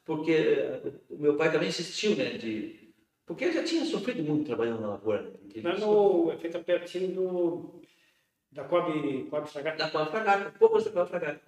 [0.04, 2.86] porque eh, o meu pai também insistiu, né, de...
[3.24, 5.22] Porque ele já tinha sofrido muito trabalhando na lavoura.
[5.22, 5.62] Né?
[5.62, 7.80] Lá no, fica pertinho do,
[8.52, 9.78] da Coab, Coab Fragata.
[9.78, 11.40] da Coab Fragata, pouco da Coab Fragata.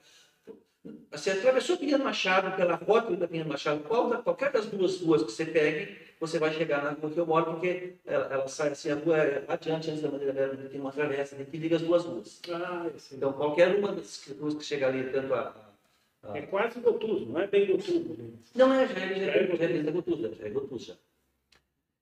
[1.10, 5.22] Você atravessou o Pinheiro Machado pela rota da Pinheiro Machado, qual, qualquer das duas ruas
[5.22, 8.70] que você pegue, você vai chegar na rua que eu moro, porque ela, ela sai
[8.70, 11.82] assim, a rua é adiante antes da Madeira Velha, tem uma travessa que liga as
[11.82, 12.40] duas ruas.
[12.50, 15.67] Ah, Então, qualquer uma das ruas que chega ali, tanto a.
[16.22, 18.16] a- É quase Gotuso, não é bem Gotuso.
[18.54, 20.98] Não é, já é, já é, já é, já é é Gotusa.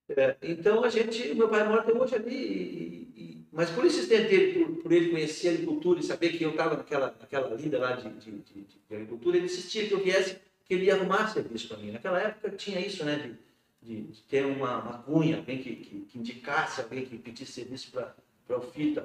[0.08, 4.28] É, então, a gente, meu pai mora até hoje ali, e- e- mas por insistente
[4.28, 7.78] dele, por, por ele conhecer a agricultura e saber que eu estava naquela, naquela lida
[7.78, 11.26] lá de, de, de, de agricultura, ele insistia que eu viesse, que ele ia arrumar
[11.28, 11.90] serviço para mim.
[11.90, 13.36] Naquela época tinha isso, né,
[13.82, 17.90] de, de, ter uma, uma cunha, alguém que, que, que indicasse, alguém que pedisse serviço
[17.90, 18.14] para
[18.58, 19.02] o filho.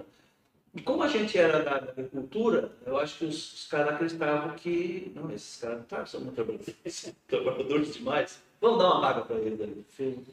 [0.73, 5.11] E como a gente era da agricultura, eu acho que os, os caras acreditavam que,
[5.13, 9.35] não, esses caras não tá, são muito trabalhadores, trabalhadores demais, vamos dar uma vaga para
[9.37, 9.85] eles ali.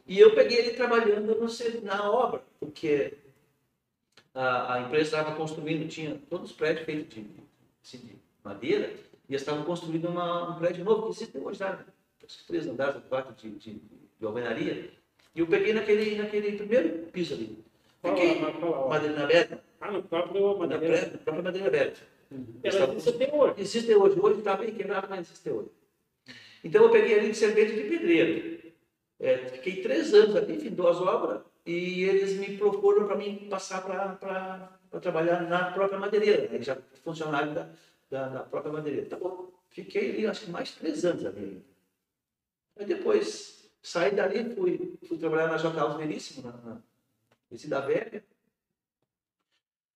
[0.06, 3.18] E eu peguei ele trabalhando no, na obra, porque
[4.32, 7.26] a, a empresa estava construindo, tinha todos os prédios feitos de,
[7.82, 8.94] assim, de madeira,
[9.28, 11.84] e eles estavam construindo uma, um prédio novo, que existe hoje né?
[12.46, 13.82] três andares, ou quatro de, de,
[14.20, 14.92] de alvenaria,
[15.34, 17.58] e eu peguei naquele, naquele primeiro piso ali.
[18.00, 18.40] Fiquei,
[18.88, 20.86] madeira aberta, Ah, no próprio Madeira.
[20.86, 22.00] pré- na própria madeira aberta.
[22.62, 23.54] Ela existe até hoje.
[23.60, 25.70] Existe hoje, hoje está bem quebrado, mas existe hoje.
[26.64, 28.58] Então eu peguei ali de servente de pedreiro.
[29.20, 33.82] É, fiquei três anos ali, fiz duas obras, e eles me proporam para mim passar
[33.84, 36.62] para trabalhar na própria madeireira, né?
[36.62, 37.68] já funcionário da,
[38.10, 39.08] da, da própria madeireira.
[39.08, 41.64] Tá bom, fiquei ali acho que mais três anos ali.
[42.76, 45.80] Aí depois saí dali, fui, fui trabalhar na J.
[45.80, 46.80] Alves Veríssimo, na, na
[47.50, 48.22] Resida Velha.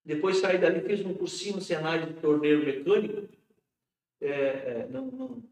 [0.05, 3.29] Depois saí dali, fiz um cursinho no Senai de torneiro mecânico.
[4.21, 5.43] É, é, não, não,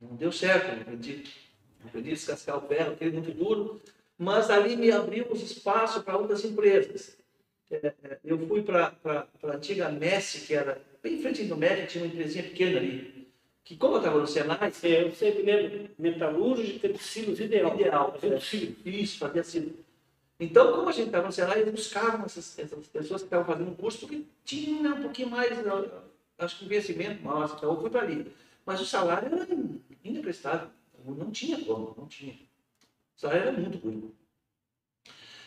[0.00, 1.24] não deu certo, não aprendi,
[1.80, 3.80] não aprendi a descascar o ferro, aquele muito duro,
[4.16, 7.16] mas ali me abriu os espaços para outras empresas.
[7.70, 11.86] É, é, eu fui para a antiga Messi, que era bem em frente do MEC,
[11.86, 13.28] tinha uma empresinha pequena ali,
[13.64, 17.74] que como eu estava no Senai, Você, eu sempre lembro, metalúrgica de silos ideal.
[17.74, 18.88] Ideal, Fazendo é.
[18.90, 19.74] Isso, fazia assim.
[20.38, 23.76] Então, como a gente estava no Senai, eles buscavam essas, essas pessoas que estavam fazendo
[23.76, 25.50] curso, porque tinham né, um pouquinho mais,
[26.38, 28.34] acho que conhecimento maior, então eu fui para ali.
[28.66, 29.46] Mas o salário era
[30.02, 30.70] inacreditável,
[31.04, 32.34] não tinha como, não tinha.
[33.16, 34.12] O salário era muito ruim.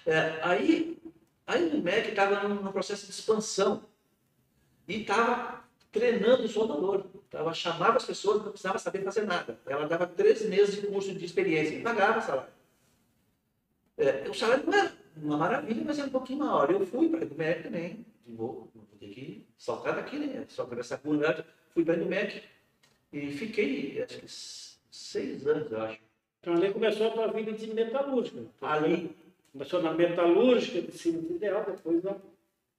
[0.05, 0.97] É, aí,
[1.45, 3.83] aí o MEC estava num, processo de expansão
[4.87, 7.05] e estava treinando o soldador.
[7.29, 9.59] Tava, chamava as pessoas, não precisava saber fazer nada.
[9.65, 12.56] Ela dava três meses de curso de experiência e pagava salário.
[13.97, 16.69] É, o salário não era uma maravilha, mas era um pouquinho maior.
[16.69, 20.45] Eu fui para a Edumec também, de novo, vou ter que saltar daqui, né?
[20.47, 21.43] Só por essa comunidade.
[21.73, 22.43] Fui para a Edumec
[23.11, 24.27] e fiquei, acho que
[24.91, 25.99] seis anos, eu acho.
[26.39, 28.45] Então ali começou a tua vida de metalúrgica.
[28.61, 29.15] Ali,
[29.57, 32.15] Começou na metalúrgica de silos ideal, depois na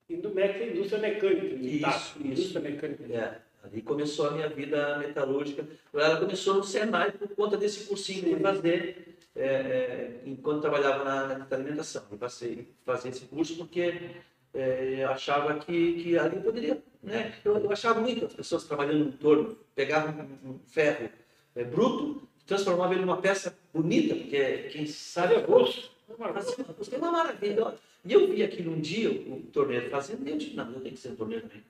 [0.08, 1.56] Indumec, indústria mecânica.
[1.56, 2.18] Isso, tá, isso.
[2.24, 3.12] Indústria mecânica.
[3.12, 5.66] é, ali começou a minha vida metalúrgica.
[5.92, 11.04] Ela começou no Senai por conta desse cursinho que eu fazer é, é, enquanto trabalhava
[11.04, 12.04] na, na alimentação.
[12.10, 14.16] Eu passei a fazer esse curso porque
[14.52, 17.34] é, eu achava que, que ali poderia, né?
[17.44, 21.08] Eu, eu achava muito as pessoas trabalhando no torno, pegavam um, um ferro
[21.54, 25.96] é, bruto, transformavam ele numa peça bonita, porque quem sabe rosto.
[26.16, 27.74] Fazia uma coisa, uma maravilha.
[28.04, 30.94] E eu vi aquilo um dia, o torneiro fazendo, e eu disse, não, eu tenho
[30.94, 31.64] que ser torneiro também.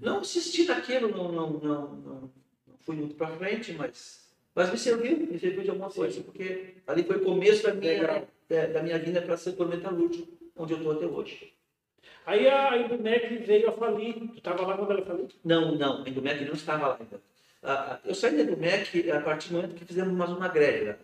[0.00, 2.30] Não insisti naquilo, não, não, não, não
[2.80, 4.27] fui muito para frente, mas,
[4.58, 8.26] mas me serviu, me serviu de alguma coisa, porque ali foi o começo da minha,
[8.48, 11.52] da, da minha vinda para setor metalúrgico, onde eu estou até hoje.
[12.26, 14.14] Aí a Indumec veio a falir.
[14.14, 15.28] Tu estava lá quando ela faliu?
[15.44, 17.22] Não, não, a Indumec não estava lá ainda.
[17.62, 20.96] Ah, Eu saí da Indumec a partir do momento que fizemos mais uma greve.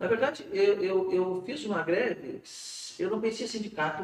[0.00, 2.40] Na verdade, eu, eu, eu fiz uma greve,
[2.98, 4.02] eu não conhecia sindicato,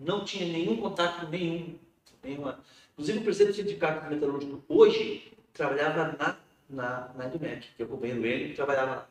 [0.00, 1.78] não tinha nenhum contato nenhum.
[2.24, 2.60] Nenhuma.
[2.94, 8.24] Inclusive, o presidente do sindicato metalúrgico hoje trabalhava na, na, na Indumec, que eu companheiro
[8.26, 9.08] ele, trabalhava lá.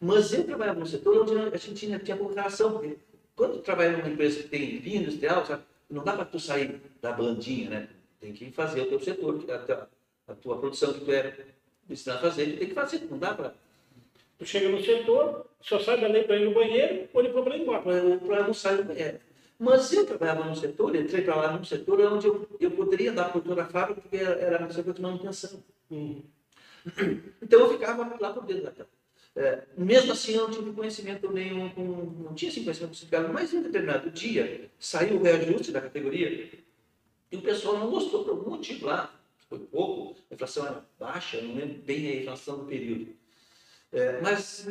[0.00, 2.96] Mas eu trabalhava no setor onde a gente tinha, tinha relação, porque
[3.34, 7.12] quando trabalha numa empresa que tem linha industrial, sabe, não dá para tu sair da
[7.12, 7.88] bandinha, né?
[8.20, 9.90] Tem que fazer o teu setor, a tua,
[10.28, 11.34] a tua produção que tu é
[11.86, 13.54] destinado a fazer, tu tem que fazer, não dá para
[14.38, 17.62] Tu chega no setor, só sai dali para ir no banheiro, ou ele para ir
[17.62, 17.82] embora.
[17.82, 19.18] para não sair do banheiro.
[19.58, 23.32] Mas eu trabalhava num setor, entrei para lá num setor onde eu, eu poderia dar
[23.32, 25.62] por toda fábrica, porque era, era setor de manutenção.
[27.42, 28.88] Então eu ficava lá por dentro da casa.
[29.34, 31.70] É, mesmo assim, eu não tive conhecimento nenhum,
[32.24, 36.50] não tinha assim, conhecimento sindicato, mas em um determinado dia saiu o reajuste da categoria
[37.30, 39.12] e o pessoal não gostou por algum motivo lá.
[39.48, 43.14] Foi pouco, a inflação era baixa, não lembro bem a inflação do período.
[43.92, 44.66] É, mas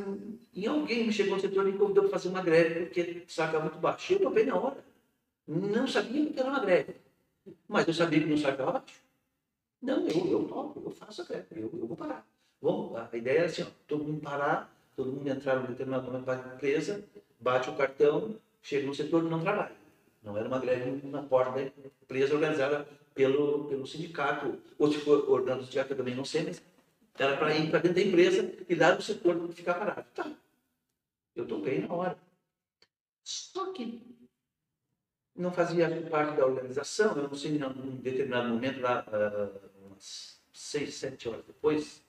[0.53, 3.59] em alguém me chegou no setor e me convidou para fazer uma greve, porque saca
[3.59, 4.13] muito baixo.
[4.13, 4.83] Eu topei na hora.
[5.47, 6.95] Não sabia que era uma greve.
[7.67, 9.04] Mas eu sabia que não saca baixo.
[9.85, 12.25] Não, eu, eu topo, eu faço a greve, eu, eu vou parar.
[12.59, 16.25] Vamos, a ideia é assim, ó, todo mundo parar, todo mundo entrar num determinado momento
[16.25, 17.03] para a empresa,
[17.39, 19.75] bate o cartão, chega no setor e não trabalha.
[20.23, 25.29] Não era uma greve na porta da empresa organizada pelo, pelo sindicato, ou se for
[25.29, 26.63] ordenado do sindicato, também não sei, mas
[27.19, 30.07] era para ir para dentro da empresa e dar o setor ficar parado.
[30.15, 30.31] Tá.
[31.35, 32.17] Eu topei na hora.
[33.23, 34.01] Só que
[35.35, 40.39] não fazia parte da organização, eu não sei, em um determinado momento, lá, uh, umas
[40.53, 42.01] seis, sete horas depois,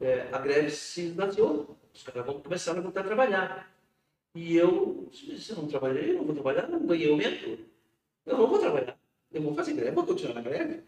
[0.00, 1.78] é, a greve se esvaziou.
[1.94, 3.74] Os caras começaram a voltar a trabalhar.
[4.34, 7.58] E eu, se eu não trabalhei, eu não vou trabalhar, não ganhei aumento.
[8.26, 8.98] Eu não vou trabalhar.
[9.32, 10.82] Eu vou fazer greve, vou continuar na greve.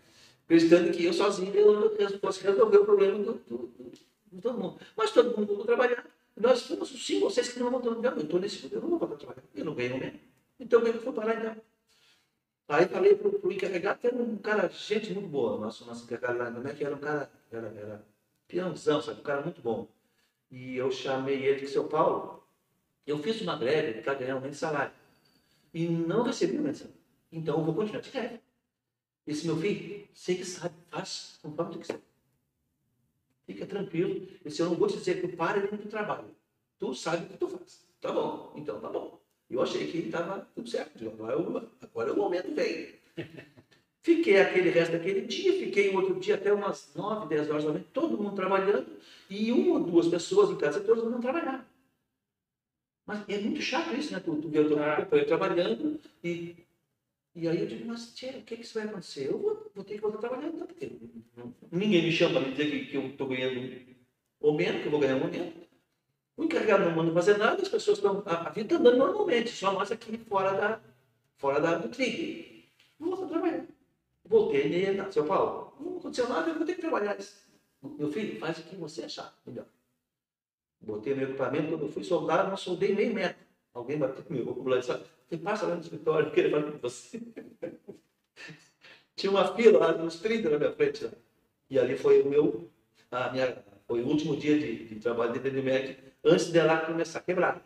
[0.44, 4.80] Acreditando que eu sozinho eu, posso resolver o problema de todo mundo.
[4.96, 6.06] Mas todo mundo vai trabalhar.
[6.36, 8.16] Nós fomos sim, vocês que não vão trabalhar.
[8.16, 9.42] Eu estou nesse eu não vou trabalhar.
[9.54, 10.20] Eu não ganhei aumento.
[10.58, 11.56] Então eu vou parar então.
[12.70, 16.38] Aí falei para o encarregado, que era um cara, gente muito boa, nosso, nosso encarregado
[16.38, 18.06] lá no MEC, era um cara, era, era
[18.46, 19.18] peãozão, sabe?
[19.18, 19.88] Um cara muito bom.
[20.48, 22.46] E eu chamei ele de seu Paulo,
[23.04, 24.92] eu fiz uma greve para ganhar de salário.
[25.74, 27.00] E não recebi de salário.
[27.32, 28.40] Então eu vou continuar de greve.
[29.26, 32.00] Esse meu filho, sei que sabe, faz conforme tu quiser.
[33.46, 34.28] Fica tranquilo.
[34.44, 36.36] Esse eu não vou te dizer que tu para dentro do trabalho.
[36.78, 37.84] Tu sabe o que tu faz.
[38.00, 39.19] Tá bom, então tá bom.
[39.50, 41.06] Eu achei que estava tudo certo.
[41.08, 42.94] Agora, eu, agora o momento veio.
[44.02, 47.86] Fiquei aquele resto daquele dia, fiquei outro dia até umas 9, 10 horas da noite,
[47.92, 48.86] todo mundo trabalhando,
[49.28, 51.68] e uma ou duas pessoas em casa, todos não trabalhar.
[53.06, 54.20] Mas é muito chato isso, né?
[54.20, 54.96] Tu, tu vê o teu ah.
[54.96, 56.56] companheiro trabalhando e,
[57.34, 59.26] e aí eu digo, mas tia, o que, que isso vai acontecer?
[59.26, 60.90] Eu vou, vou ter que voltar trabalhando, não, porque
[61.70, 63.80] ninguém me chama para me dizer que, que eu estou ganhando
[64.42, 65.69] aumento, que eu vou ganhar um aumento.
[66.40, 68.22] O encarregado não manda fazer nada, as pessoas estão.
[68.24, 70.80] A, a vida está andando normalmente, só nós aqui fora, da,
[71.36, 72.64] fora da, do trilho.
[72.98, 73.66] Não vou trabalhar.
[74.24, 77.18] Voltei nele, seu Paulo, não aconteceu nada, eu vou ter que trabalhar.
[77.82, 79.66] Meu filho, faz o que você achar melhor.
[80.80, 83.44] Botei meu equipamento, quando eu fui soldar, não soldei meio metro.
[83.74, 87.20] Alguém bateu no meu ocular e disse, passa lá no escritório, quero falar com você.
[89.14, 91.04] Tinha uma fila lá, uns 30 na minha frente.
[91.04, 91.12] Lá.
[91.68, 92.70] E ali foi o meu,
[93.10, 97.18] a minha, foi o último dia de, de trabalho dentro do MEC, antes dela começar
[97.18, 97.62] a quebrar.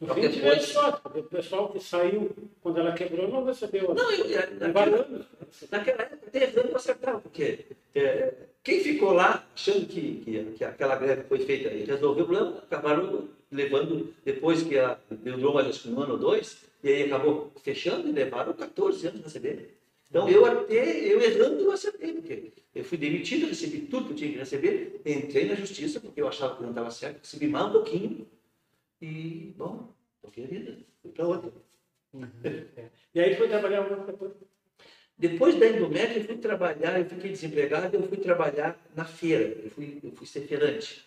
[0.00, 3.94] No fim, tive sorte, porque o pessoal que saiu quando ela quebrou não recebeu.
[3.94, 4.24] Não, eu,
[4.58, 5.08] naquela,
[5.70, 10.96] naquela época, até eu acertava, porque é, quem ficou lá achando que, que, que, aquela
[10.96, 16.00] greve foi feita e resolveu o problema, acabaram levando, depois que a, durou mais um
[16.00, 19.81] ano ou dois, e aí acabou fechando e levaram 14 anos a receber.
[20.12, 24.16] Então eu até, eu errando, eu acertei, porque eu fui demitido, recebi tudo que eu
[24.16, 27.68] tinha que receber, entrei na justiça, porque eu achava que não estava certo, recebi mais
[27.68, 28.28] um pouquinho,
[29.00, 31.50] e, bom, toquei a vida, fui para outra.
[32.12, 32.28] Uhum.
[33.14, 34.36] E aí foi trabalhar coisa?
[35.16, 39.70] Depois da Indomédia, eu fui trabalhar, eu fiquei desempregado, eu fui trabalhar na feira, eu
[39.70, 41.06] fui, eu fui ser feirante.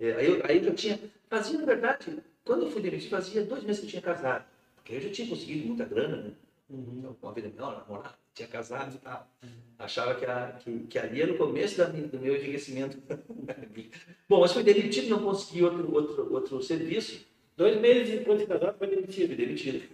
[0.00, 3.44] É, aí, eu, aí eu já tinha, fazia, na verdade, quando eu fui demitido, fazia
[3.44, 6.30] dois meses que eu tinha casado, porque eu já tinha conseguido muita grana, né?
[6.70, 7.16] Uhum.
[7.22, 9.26] Uma vida melhor, namorar, tinha casado e tal.
[9.42, 9.48] Uhum.
[9.78, 12.98] Achava que, a, que, que ali era o começo da, do meu enriquecimento.
[14.28, 17.26] Bom, mas fui demitido, não consegui outro, outro, outro serviço.
[17.56, 19.28] Dois meses depois de casado, foi demitido.
[19.28, 19.88] Fui demitido.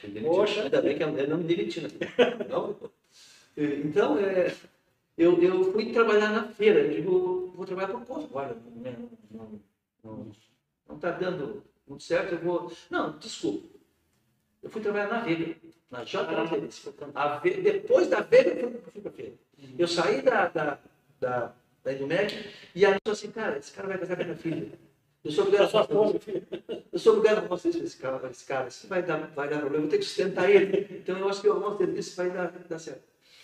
[0.00, 0.34] Fui demitido.
[0.34, 0.62] Poxa.
[0.62, 1.82] Ainda bem que a mulher não me demitiu.
[1.82, 1.88] Né?
[2.48, 2.76] Não?
[3.56, 4.54] Então, é,
[5.16, 6.80] eu, eu fui trabalhar na feira.
[6.80, 8.56] Eu digo, vou trabalhar por conta agora.
[10.02, 12.72] Não está dando muito certo, eu vou...
[12.90, 13.77] Não, desculpa.
[14.62, 15.56] Eu fui trabalhar na Vega,
[15.90, 16.04] na.
[17.14, 19.34] Ah, depois da Vega, eu fui para a feira.
[19.78, 20.78] Eu saí da, da,
[21.20, 22.34] da, da Indumec
[22.74, 24.68] e ela falou assim, cara, esse cara vai casar com a minha filha.
[25.24, 26.42] Eu sou obrigado a vocês.
[26.92, 29.84] Eu sou obrigado a vocês, esse cara, esse cara, isso vai dar, vai dar problema,
[29.84, 30.98] eu ter que sustentar ele.
[30.98, 33.02] Então eu acho que eu vou ter isso vai dar, dar certo.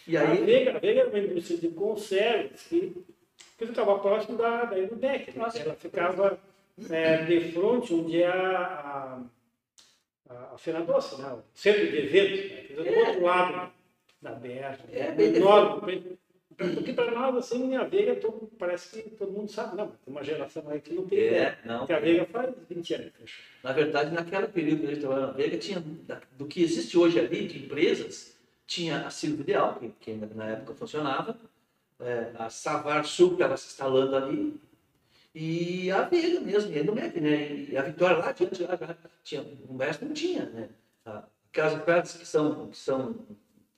[0.09, 3.05] E aí, a Vega, a era uma indústria de conservas que,
[3.57, 5.39] que ficava próximo da, da Indumec.
[5.39, 5.47] Né?
[5.55, 6.39] Ela ficava
[6.91, 9.21] é, de frente onde é a,
[10.35, 11.33] a, a Feira Doce, né?
[11.33, 12.83] o centro de eventos, né?
[12.83, 13.09] do é.
[13.09, 13.73] outro lado
[14.21, 16.19] da BR, é, bem enorme.
[16.57, 20.23] Porque para nós, assim, a Veiga, todo, parece que todo mundo sabe, não, tem uma
[20.23, 21.59] geração aí que não tem é, ideia.
[21.65, 23.13] Não, porque a Veiga faz 20 anos.
[23.63, 25.83] Na verdade, naquele período que a gente trabalhava na Veiga, tinha,
[26.39, 28.37] do que existe hoje ali de empresas,
[28.67, 31.37] tinha a Silvio Ideal, que, que na época funcionava,
[32.01, 34.61] é, a Savar Sul, que estava se instalando ali,
[35.35, 37.53] e a Veiga mesmo, e a Indomec, né?
[37.69, 40.69] E a Vitória lá adiante, lá, lá tinha, o resto não tinha, né?
[41.51, 43.27] Aquelas empresas que são, que são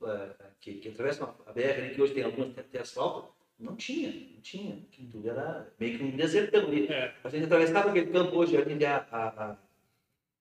[0.04, 4.40] é, que, que atravessam a BR, que hoje tem algumas tem asfalto, não tinha, não
[4.42, 4.86] tinha.
[5.10, 6.86] Tudo era meio que um desertão ali.
[6.88, 7.14] É.
[7.24, 9.56] A gente atravessava aquele campo hoje, ali, a, a, a,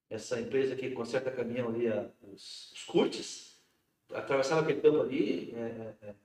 [0.10, 3.58] essa empresa que conserta caminhão ali, a, os, os curtes,
[4.14, 6.16] atravessava aquele campo ali, é, é, é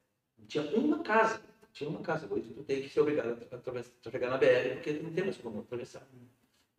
[0.49, 1.41] tinha uma casa
[1.73, 2.27] tinha uma casa.
[2.31, 3.59] Hoje tu tem que ser obrigado a
[4.03, 6.07] trafegar na BR, porque não tem mais como atravessar.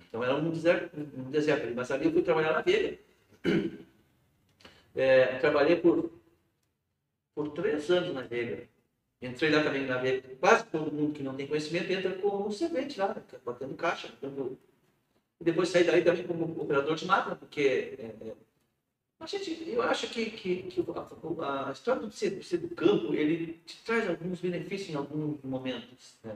[0.07, 1.73] Então era um deserto, um deserto.
[1.75, 2.97] Mas ali eu fui trabalhar na Veiga.
[4.93, 6.11] É, trabalhei por,
[7.33, 8.67] por três anos na Veiga.
[9.21, 10.35] Entrei lá também na Veiga.
[10.35, 13.15] Quase todo mundo que não tem conhecimento entra como servente lá,
[13.45, 14.09] batendo caixa.
[14.09, 14.59] Batendo...
[15.39, 18.35] E depois saí daí também como operador de máquina, porque é, é,
[19.21, 20.85] a gente, eu acho que, que, que
[21.41, 26.15] a, a história do ser, do campo, ele te traz alguns benefícios em alguns momentos.
[26.23, 26.35] Né?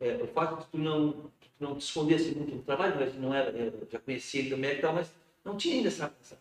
[0.00, 3.32] É, o fato de tu não, tu não te escondesse muito no trabalho, mas não
[3.34, 5.12] era, eu já conhecia ele também e tal, mas
[5.44, 6.38] não tinha ainda essa, essa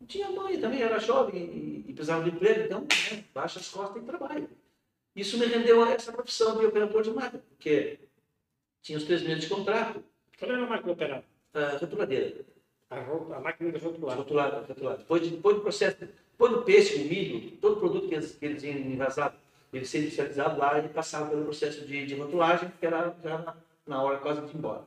[0.00, 3.68] não tinha mãe também, era jovem e, e precisava de emprego, então né, baixa as
[3.68, 4.48] costas e trabalho.
[5.14, 7.98] Isso me rendeu a essa profissão de operador de máquina, porque
[8.82, 10.04] tinha os três meses de contrato,
[10.38, 11.24] Qual era a máquina operada?
[11.54, 12.44] a rotuladeira,
[12.90, 12.96] A,
[13.36, 14.24] a máquina de rotulado.
[14.98, 18.44] Depois, de- depois do processo, depois do peixe, o milho, todo produto que eles, que
[18.44, 19.34] eles iam envasar,
[19.72, 23.56] ele ser industrializado lá e passava pelo processo de, de rotulagem, que era já na,
[23.86, 24.82] na hora quase de ir embora.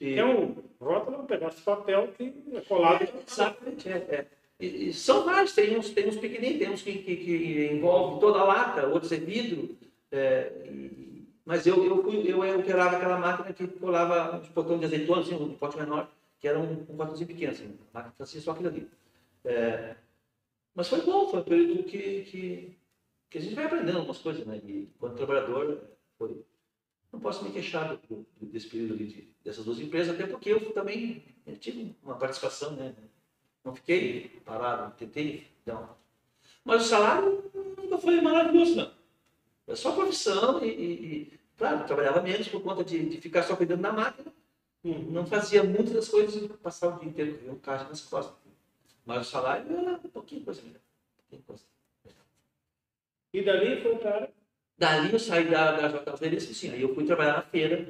[0.00, 3.06] E- É um rótulo, um pedaço de papel que é colado.
[3.28, 3.92] Exatamente, é.
[3.96, 4.26] é.
[4.58, 8.18] E, e são vários, tem uns, tem uns pequenininhos, tem uns que, que, que envolve
[8.20, 9.76] toda a lata, outros é vidro.
[10.10, 11.06] é, e-
[11.44, 15.20] mas eu, eu, fui, eu, eu operava aquela máquina que colava uns potões de azeitona,
[15.22, 16.08] assim, um pote menor,
[16.46, 18.88] que era um, um potãozinho pequeno, assim, máquina fazia só aquilo ali.
[19.44, 19.96] É,
[20.72, 22.78] mas foi bom, foi um período que, que,
[23.28, 24.60] que a gente vai aprendendo algumas coisas, né?
[24.64, 25.82] E quando trabalhador,
[26.16, 26.44] foi,
[27.12, 30.72] não posso me queixar do, desse período ali de, dessas duas empresas, até porque eu
[30.72, 32.94] também eu tive uma participação, né?
[33.64, 35.96] Não fiquei parado, tentei não.
[36.64, 38.92] Mas o salário nunca foi maravilhoso, não.
[39.66, 43.56] É só profissão e, e, e, claro, trabalhava menos por conta de, de ficar só
[43.56, 44.32] cuidando da máquina.
[45.10, 48.36] Não fazia muitas das coisas e passava o dia inteiro com um caixa nas costas.
[49.04, 50.80] Mas o salário era um pouquinho coisa melhor.
[51.32, 51.64] um coisa.
[53.32, 54.28] E dali foi para.
[54.78, 57.86] Dali eu saí da, da JFL, sim, aí eu fui trabalhar na feira.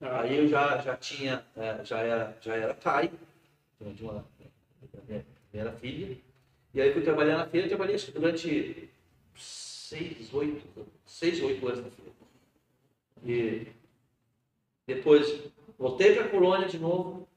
[0.00, 3.10] a- Aí eu já, já tinha, eh, já era, já era pai
[3.80, 4.24] de uma,
[5.08, 6.18] minha primeira filha.
[6.74, 8.90] E aí fui trabalhar na feira, trabalhei durante
[9.36, 10.66] seis, oito,
[11.06, 12.12] seis, oito anos na feira.
[13.24, 13.66] E
[14.86, 15.26] depois
[15.78, 17.28] voltei para a colônia de novo,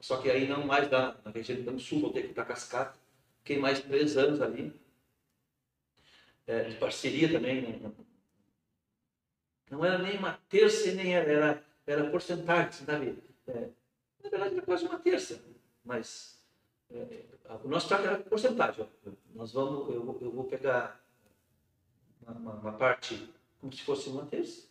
[0.00, 2.98] só que aí não mais da, na região do sul, voltei para Cascata.
[3.40, 4.72] Fiquei mais três anos ali,
[6.46, 7.62] eh, de parceria também.
[7.62, 7.90] né?
[9.70, 13.18] Não era nem uma terça nem era, era, era porcentagem, sabe?
[13.46, 13.68] É,
[14.24, 15.42] na verdade era quase uma terça,
[15.84, 16.42] mas
[16.90, 17.24] é,
[17.64, 18.86] o nosso trato era porcentagem.
[19.34, 21.00] Nós vamos, eu, eu vou pegar
[22.22, 23.28] uma, uma- uma parte
[23.60, 24.68] como se fosse uma terça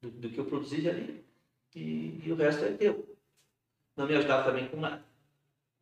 [0.00, 1.25] do, do que eu produzi ali
[1.76, 3.16] e, e o resto é teu.
[3.96, 5.02] Não me ajudava também com nada.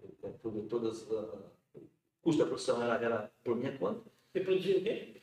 [0.02, 1.38] Eu- eu- Todas, ah,
[1.74, 1.80] o
[2.22, 4.02] custo da produção era, era por minha conta.
[4.32, 5.14] Você produziu o quê?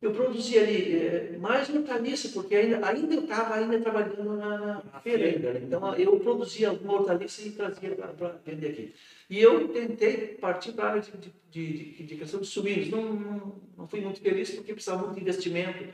[0.00, 4.82] Eu produzia ali eh, mais hortaliça, porque ainda, ainda eu estava ainda trabalhando na, na
[4.84, 5.58] Na feira ainda.
[5.58, 8.94] Então eu produzia alguma hortaliça e trazia para vender aqui.
[9.28, 12.88] E eu tentei partir para a área de, de, de, de, de suínos.
[12.90, 15.92] Não, não, não fui muito feliz porque precisava muito de investimento.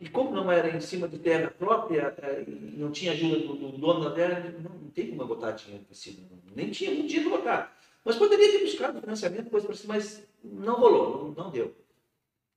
[0.00, 2.14] E como não era em cima de terra própria
[2.46, 5.84] e não tinha ajuda do, do dono da terra, não, não tem como botar dinheiro
[5.84, 6.28] para cima.
[6.54, 7.78] Nem tinha muito dinheiro para botar.
[8.04, 11.74] Mas poderia ter buscado financiamento, coisa para cima, mas não rolou, não, não deu.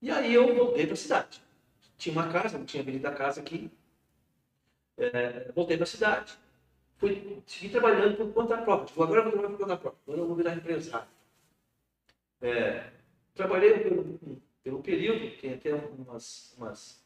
[0.00, 1.42] E aí eu voltei para a cidade.
[1.98, 3.70] Tinha uma casa, não tinha vendido a casa aqui.
[4.96, 6.32] É, voltei para a cidade.
[6.96, 8.86] Fui, segui trabalhando por conta própria.
[8.86, 10.02] Tipo, agora eu vou trabalhar por conta própria.
[10.06, 11.08] Agora eu vou virar empresário.
[12.40, 12.90] É,
[13.34, 14.18] trabalhei pelo,
[14.62, 17.01] pelo período, tem até umas, umas,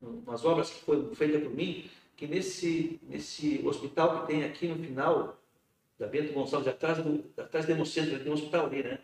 [0.00, 4.76] umas obras que foram feitas por mim, que nesse, nesse hospital que tem aqui no
[4.76, 5.38] final,
[5.98, 8.98] da Bento Gonçalves, atrás do, atrás do Hemocentro, tem um hospital ali, né?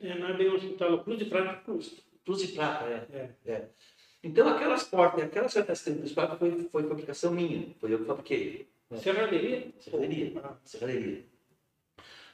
[0.00, 1.96] É, não é bem um hospital, Cruz de Prata Cruz.
[2.24, 3.30] Cruz de Prata, é.
[3.46, 3.68] É.
[4.22, 8.68] Então, aquelas portas, aquelas certas parques foi, foi fabricação minha, foi eu que fabriquei.
[8.96, 9.72] Serralheria?
[9.78, 10.40] Serralheria.
[10.42, 11.24] Ah, Serralheria.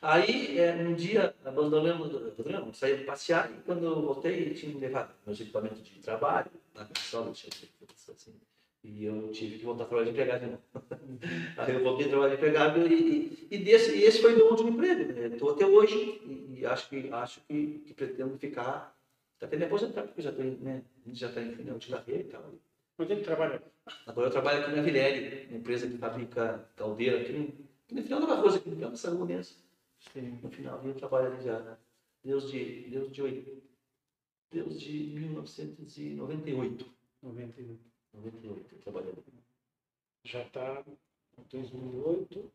[0.01, 4.81] Aí, é, um dia, abandonamos o programa, saí passear e quando eu voltei, tinha me
[4.81, 7.51] levado meus equipamentos de trabalho, na consola, tinha
[8.15, 8.35] assim,
[8.85, 10.63] e eu tive que voltar a trabalhar de empregado de novo.
[11.59, 14.69] Aí eu voltei a trabalhar de empregado e, e, desse, e esse foi meu último
[14.69, 15.13] emprego.
[15.35, 18.97] Estou até hoje e, e acho, que, acho que, que pretendo ficar,
[19.41, 22.55] até me aposentar, porque já estou né, já está em final de carreira e tal.
[22.99, 23.61] Onde ele trabalha?
[24.07, 27.53] Agora eu trabalho aqui na Vileri, uma empresa que fabrica caldeira aqui no,
[27.91, 29.57] no final da Barroso, aqui no final mesmo.
[30.13, 30.39] Sim.
[30.43, 31.77] No final eu trabalho ali já, né?
[32.25, 33.63] Deus de, Deus de, oito-
[34.51, 36.87] Deus de 1998.
[37.23, 37.79] 91.
[38.15, 39.23] 98, eu trabalhei ali.
[40.25, 40.85] Já está
[41.39, 42.53] em 2008,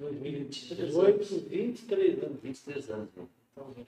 [0.00, 2.40] 23 2018, 23 anos.
[2.42, 3.08] 23 anos.
[3.14, 3.26] Né?
[3.52, 3.86] Então,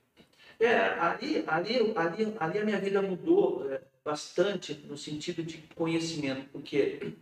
[0.59, 3.71] É, ali, ali, ali, ali a minha vida mudou.
[3.71, 7.13] é, bastante no sentido de conhecimento, porque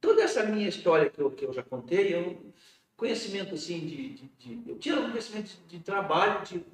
[0.00, 2.52] toda essa minha história que eu, que eu já contei, eu,
[2.96, 6.64] conhecimento assim de, de, de eu tinha um conhecimento de, de trabalho, de,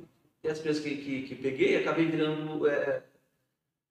[0.42, 3.02] das empresas que, que, que, peguei, acabei virando, é,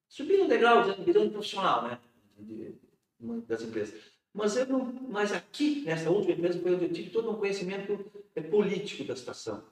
[0.08, 1.98] subindo um degrau, virando profissional, né,
[2.38, 2.74] de,
[3.18, 3.94] de, das empresas.
[4.32, 8.04] Mas, eu não, mas aqui, nessa última empresa, foi onde eu tive todo um conhecimento
[8.34, 9.64] é, político da situação.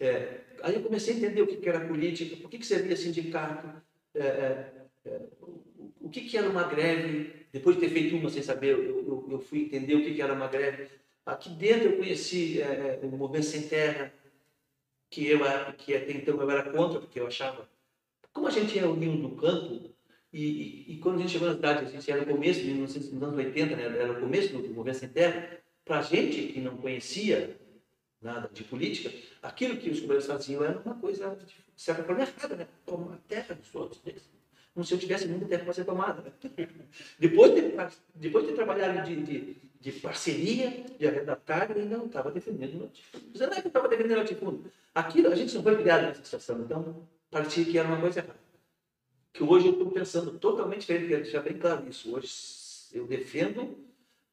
[0.00, 2.96] É, aí eu comecei a entender o que, que era política, por que, que servia
[2.96, 3.68] sindicato,
[4.14, 4.72] é, é,
[5.06, 5.20] é
[6.00, 7.46] o que, que era uma greve.
[7.52, 10.22] Depois de ter feito uma sem saber, eu, eu, eu fui entender o que, que
[10.22, 10.88] era uma greve.
[11.24, 14.12] Aqui dentro eu conheci é, o Movimento Sem Terra,
[15.10, 15.40] que eu
[15.76, 17.68] que até então eu era contra, porque eu achava.
[18.32, 19.94] Como a gente era unido do campo,
[20.32, 22.94] e, e, e, quando a gente chegou na cidade, a gente era o começo, nos
[23.22, 26.76] anos 80, né, era o começo do Movimento Sem Terra, para a gente que não
[26.76, 27.58] conhecia
[28.20, 29.10] nada de política,
[29.42, 32.68] aquilo que os companheiros faziam era uma coisa, de certa forma, errada, né?
[32.84, 34.02] Tomar terra dos outros.
[34.04, 34.14] Né?
[34.74, 36.22] Como se eu tivesse muita terra para ser tomada.
[36.22, 36.32] Né?
[37.18, 37.74] depois, de,
[38.14, 43.42] depois de trabalhar de, de, de parceria, de arrendatário, eu não estava defendendo o latifúndio.
[43.42, 44.72] É eu estava defendendo o latifúndio.
[44.98, 48.40] Aquilo, a gente não foi criado nessa situação, então parecia que era uma coisa errada.
[49.32, 52.12] Que hoje eu estou pensando totalmente diferente, quero deixar bem claro isso.
[52.16, 52.28] Hoje
[52.92, 53.78] eu defendo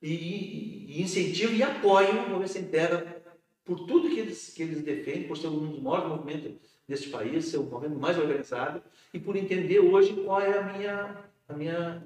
[0.02, 3.16] e, e, incentivo e apoio o Movimento Sem Terra
[3.64, 6.54] por tudo que eles, que eles defendem, por ser um dos maiores movimentos
[6.88, 8.82] deste país, ser o movimento mais organizado,
[9.14, 12.04] e por entender hoje qual é a minha, a minha,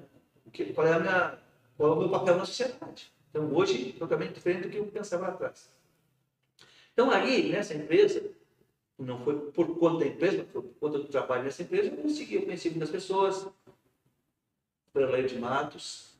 [0.74, 1.38] qual é a minha,
[1.78, 3.10] qual é o meu papel na sociedade.
[3.30, 5.70] Então, hoje, totalmente diferente do que eu pensava lá atrás.
[6.92, 8.38] Então, aí, nessa empresa,
[9.00, 11.96] não foi por conta da empresa, mas foi por conta do trabalho nessa empresa, eu
[11.96, 13.46] consegui, eu conheci muitas pessoas,
[14.94, 16.10] Leio de Matos,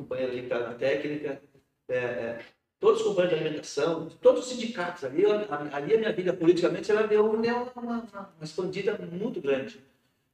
[0.00, 1.42] companheiro ali na técnica,
[1.88, 2.44] é, é,
[2.78, 5.04] todos os companheiros de alimentação, todos os sindicatos.
[5.04, 9.80] Ali, ali a minha vida politicamente ela deu uma, uma, uma expandida muito grande.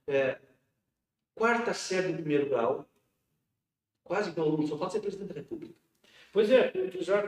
[0.06, 0.38] É,
[1.34, 2.86] quarta série do primeiro grau,
[4.04, 5.74] quase que aluno, só falta ser presidente da República.
[6.32, 7.24] Pois é, tu já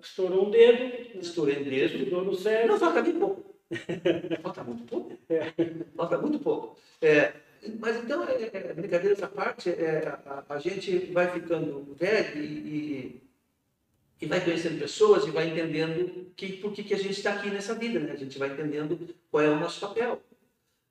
[0.00, 1.18] estourou um dedo.
[1.18, 1.96] Estourei um dedo.
[1.96, 2.68] Estudou no sério.
[2.68, 3.47] Não, falta bem pouco.
[4.42, 5.18] Falta muito pouco.
[5.28, 5.52] É.
[5.94, 6.76] Falta muito pouco.
[7.00, 7.32] É,
[7.78, 13.20] mas então, é, é, brincadeira essa parte, é, a, a, gente vai ficando velho e,
[14.20, 17.50] e vai conhecendo pessoas e vai entendendo que, por que, que a gente está aqui
[17.50, 18.12] nessa vida, né?
[18.12, 20.20] A gente vai entendendo qual é o nosso papel.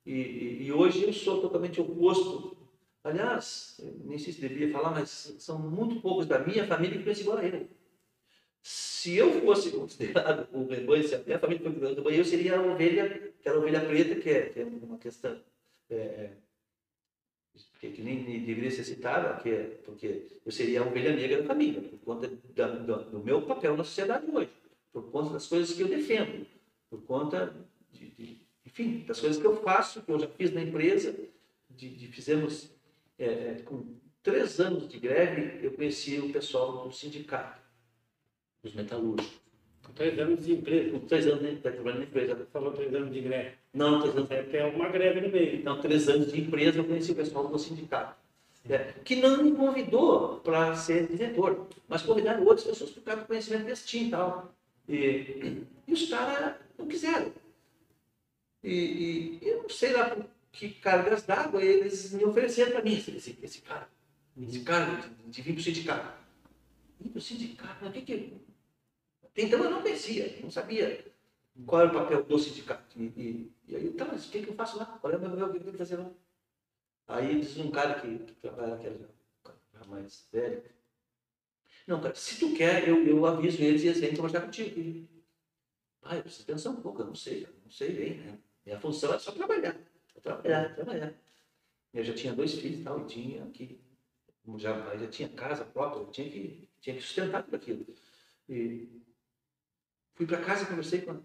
[0.06, 2.56] E, e, e hoje eu sou totalmente oposto.
[3.04, 7.22] Aliás, nem sei se devia falar, mas são muito poucos da minha família que pensam
[7.22, 7.68] igual a ele.
[8.70, 12.24] Se eu fosse considerado o rebanho, se a minha família fosse considerada o rebanho, eu
[12.26, 15.40] seria a ovelha, aquela ovelha preta, que é, que é uma questão
[15.88, 16.32] é, é
[17.80, 19.52] que, que nem deveria ser citada, porque,
[19.86, 23.74] porque eu seria a ovelha negra da família, por conta da, do, do, meu papel
[23.74, 24.50] na sociedade hoje,
[24.92, 26.46] por conta das coisas que eu defendo,
[26.90, 27.56] por conta
[27.90, 31.18] de, de enfim, das coisas que eu faço, que eu já fiz na empresa,
[31.70, 32.70] de, de fizemos
[33.18, 37.67] é, é com três anos de greve, eu conheci o pessoal do sindicato,
[38.62, 39.40] dos metalúrgicos.
[39.84, 41.00] Com três anos de empresa.
[41.08, 42.46] Três anos de, trabalhando na empresa.
[42.52, 43.52] Falou três anos de greve.
[43.72, 44.30] Não, três anos.
[44.30, 45.56] É, tem alguma greve no meio.
[45.56, 48.16] Então, três anos de empresa, eu conheci o pessoal do sindicato.
[48.68, 53.26] É, que não me convidou para ser diretor, mas convidaram outras pessoas por causa do
[53.26, 54.54] conhecimento desse time e tal.
[54.86, 57.32] E, e os caras não quiseram.
[58.62, 62.94] E, e, eu não sei lá por que cargas d'água eles me ofereceram para mim,
[62.94, 63.88] esse, esse, esse cara,
[64.36, 66.18] esse cara de, de vir para o sindicato.
[67.00, 68.32] Vir para o sindicato, o que que
[69.44, 71.04] então eu não conhecia, não sabia
[71.66, 72.98] qual era o papel do sindicato.
[73.00, 74.86] E, e, e aí, mas o que, que eu faço lá?
[74.86, 76.10] Qual é o meu tenho que fazer lá?
[77.06, 79.08] Aí diz um cara que, que trabalha naquela
[79.86, 80.62] mais velho.
[81.86, 85.08] Não, cara, se tu quer, eu, eu aviso eles e eles vêm conversar contigo.
[86.00, 88.38] Pai, eu preciso pensar um pouco, eu não sei, eu não sei bem, né?
[88.64, 89.76] Minha função é só trabalhar.
[90.22, 91.14] Trabalhar, trabalhar.
[91.94, 93.80] Eu já tinha dois filhos e tal, e tinha que.
[94.58, 97.86] Já, já tinha casa própria, eu tinha que, tinha que sustentar tudo aquilo.
[98.48, 98.88] E,
[100.18, 101.16] Fui para casa, conversei com a,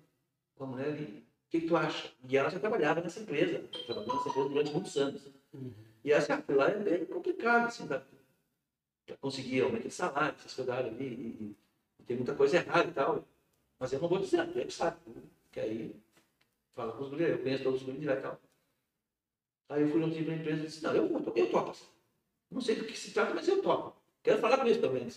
[0.55, 2.11] com a mulher e o que, que, tu acha?
[2.29, 5.25] E ela já trabalhava nessa empresa, trabalhou nessa empresa durante muitos anos.
[5.51, 5.73] Uhum.
[6.03, 8.03] E essa assim, lá é bem complicado, assim, para
[9.19, 11.55] conseguir aumentar salário, essas coisas ali, e,
[11.99, 13.27] e, tem muita coisa errada e tal.
[13.79, 15.23] Mas eu não vou dizer, tu é que sabe, né?
[15.51, 15.95] que aí
[16.75, 18.39] fala com os mulheres, eu conheço todos os mulheres e tal.
[19.69, 21.75] Aí eu fui no time da empresa e disse, não, eu eu topo.
[22.51, 23.99] Não sei do que se trata, mas eu topo.
[24.21, 25.07] Quero falar com eles também.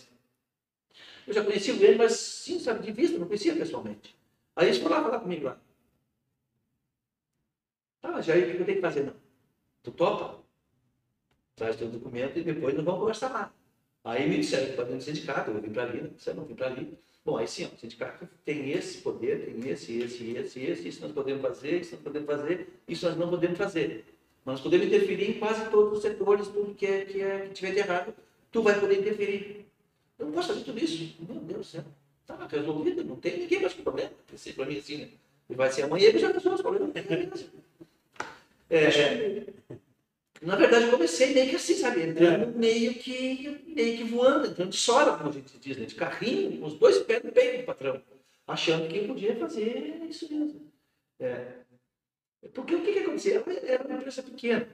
[1.27, 4.15] Eu já conhecia ele, mas sim, sabe, de vista, não conhecia pessoalmente.
[4.55, 5.59] Aí eles foram lá falar comigo lá.
[8.01, 9.03] Tá, já aí o que eu tenho que fazer?
[9.03, 9.13] Não.
[9.83, 10.39] Tu topa?
[11.55, 13.53] Traz teu documento e depois nós vamos conversar lá.
[14.05, 16.09] Aí me disseram que para dentro do sindicato, eu vim para ali, né?
[16.15, 16.97] Disseram, não, vim para ali.
[17.25, 21.01] Bom, aí sim, ó, o sindicato tem esse poder, tem esse, esse, esse, esse, isso
[21.01, 24.05] nós podemos fazer, isso nós podemos fazer, isso nós não podemos fazer.
[24.45, 27.53] Mas nós podemos interferir em quase todos os setores, tudo que, é, que, é, que
[27.53, 28.13] tiver de errado,
[28.49, 29.66] tu vai poder interferir.
[30.19, 31.15] Eu não posso fazer tudo isso.
[31.27, 31.83] Meu Deus do céu.
[32.25, 34.11] Tá resolvido, não tem ninguém mais com problema.
[34.29, 35.09] Pensei para mim assim, né?
[35.49, 36.91] E vai ser amanhã que já resolve os problemas.
[38.69, 39.45] É, é,
[40.41, 42.03] na verdade, eu comecei meio que assim, sabe?
[42.03, 45.85] Entrando meio que, meio que voando, entrando de sora, como a gente diz, né?
[45.85, 48.01] de carrinho, com os dois pés no peito do patrão,
[48.45, 50.71] achando que podia fazer isso mesmo.
[51.19, 51.53] É,
[52.53, 53.43] porque o que, que acontecia?
[53.63, 54.67] Era uma empresa pequena.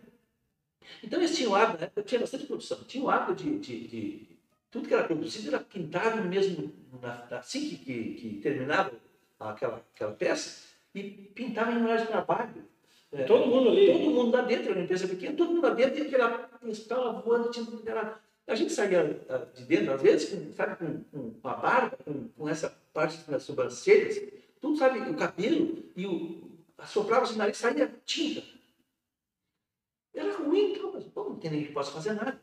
[1.02, 1.92] Então eles tinham hábito, né?
[1.96, 4.28] eu tinha bastante produção, tinha o hábito de, de, de,
[4.74, 8.92] Tudo que era produzido era pintado mesmo, na, assim que, que, que terminava
[9.40, 12.66] aquela, aquela peça, e pintava em horário de trabalho.
[13.12, 13.92] É, todo mundo ali.
[13.92, 17.22] Todo mundo lá dentro, era uma empresa pequena, todo mundo lá dentro, e aquela escala
[17.22, 18.20] voando, tinha aquela.
[18.48, 22.30] A gente saía ah, de dentro, às vezes, com, sabe, com, com a barba, com,
[22.30, 24.20] com essa parte das sobrancelhas,
[24.60, 26.50] tudo, sabe, o cabelo e o,
[26.80, 28.42] assoprava o nariz, saía tinta.
[30.16, 32.42] Era ruim, então, mas bom, não tem ninguém que possa fazer nada.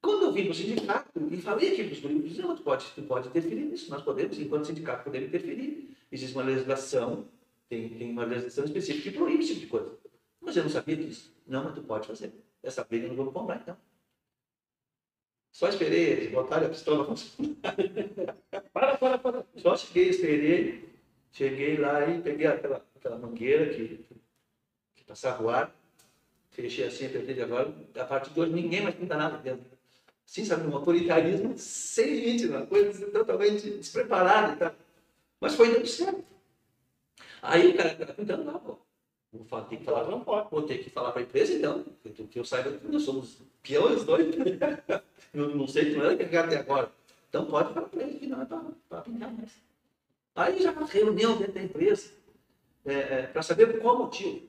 [0.00, 2.86] Quando eu vim para o sindicato e falei aqui para os grupos, não, tu pode,
[2.94, 5.96] tu pode interferir nisso, nós podemos, enquanto sindicato, podemos interferir.
[6.10, 7.28] Existe uma legislação,
[7.68, 9.98] tem, tem uma legislação específica que proíbe esse tipo de coisa.
[10.40, 11.32] Mas eu não sabia disso.
[11.46, 12.32] Não, mas tu pode fazer.
[12.62, 13.76] Essa briga eu não vou comprar, então.
[15.52, 17.06] Só esperei eles botarem a pistola
[18.72, 19.46] para, para, para.
[19.56, 20.88] Só cheguei, esperei.
[21.32, 24.04] Cheguei lá e peguei aquela, aquela mangueira que,
[24.94, 25.74] que passava o ar.
[26.50, 27.72] Fechei assim, apertei de agora.
[27.96, 29.79] A partir de hoje ninguém mais pinta nada dentro.
[30.30, 34.72] Assim, sabe, um autoritarismo sem limite, uma coisa totalmente despreparada e tal.
[35.40, 36.22] Mas foi dando certo.
[37.42, 38.78] Aí o cara está pintando lá, pô.
[39.32, 40.48] Vou falar, ter que falar, não pode.
[40.48, 43.38] Vou ter que falar para a empresa, então, que, que eu saiba que nós somos
[43.60, 44.32] peões dois.
[45.34, 46.92] eu não sei não era que até agora.
[47.28, 49.50] Então pode falar para ele que não é para pintar mais.
[50.36, 52.12] Aí já reunião dentro da empresa
[52.84, 54.48] é, é, para saber qual motivo.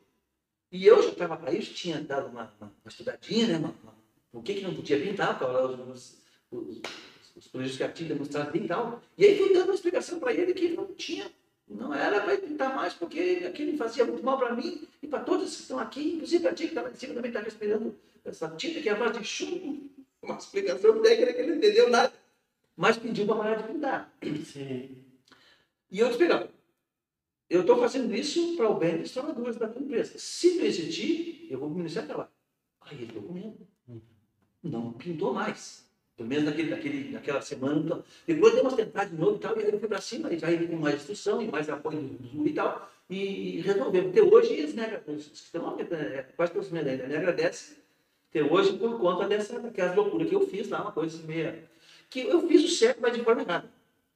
[0.71, 3.57] E eu já estava para isso, tinha dado uma, uma, uma estudadinha, né?
[3.57, 4.00] Uma, uma,
[4.33, 6.21] o que, que não podia pintar, porque os, os,
[6.51, 6.81] os,
[7.35, 9.01] os projetos que a tinha demonstrado e tal.
[9.17, 11.29] E aí fui dando uma explicação para ele que não tinha
[11.71, 15.55] não era para pintar mais, porque aquilo fazia muito mal para mim e para todos
[15.55, 18.49] que estão aqui, inclusive para ti que está lá em cima também está respirando essa
[18.49, 19.89] tinta que é a base de chumbo.
[20.21, 22.13] Uma explicação técnica que ele não entendeu nada.
[22.77, 24.13] Mas pediu para parar de pintar.
[24.45, 25.03] Sim.
[25.89, 26.49] E eu disse,
[27.49, 30.17] eu estou fazendo isso para o bem dos trabalhadores da empresa.
[30.17, 32.31] Se não existir, eu vou me iniciar para lá.
[32.81, 33.67] Aí ele ficou com medo.
[34.63, 35.89] Não pintou mais.
[36.15, 38.03] Pelo menos naquele, naquele, naquela semana.
[38.27, 40.37] Depois deu umas tentadas de novo e tal, e aí eu fui para cima, e
[40.37, 44.11] já com mais instrução e mais apoio do e tal, e resolvemos.
[44.11, 45.31] Até hoje, eles me agradecem,
[45.91, 47.77] é, quase todos me, me agradecem,
[48.29, 51.63] até hoje, por conta dessa, daquelas loucuras que eu fiz lá, uma coisa meia.
[52.09, 53.69] Que eu fiz o certo, mas de forma errada.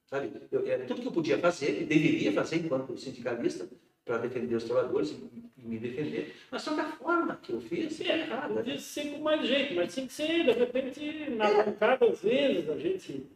[0.06, 0.30] Sabe?
[0.52, 3.68] Eu, é, tudo que eu podia fazer, que deveria fazer enquanto sindicalista,
[4.06, 5.10] para defender os trabalhadores
[5.58, 6.34] e me defender.
[6.50, 8.54] Mas só da forma que eu fiz é errada.
[8.54, 12.08] Podia ser com mais jeito, mas tinha que ser, de repente, na é.
[12.10, 13.26] às vezes, a gente.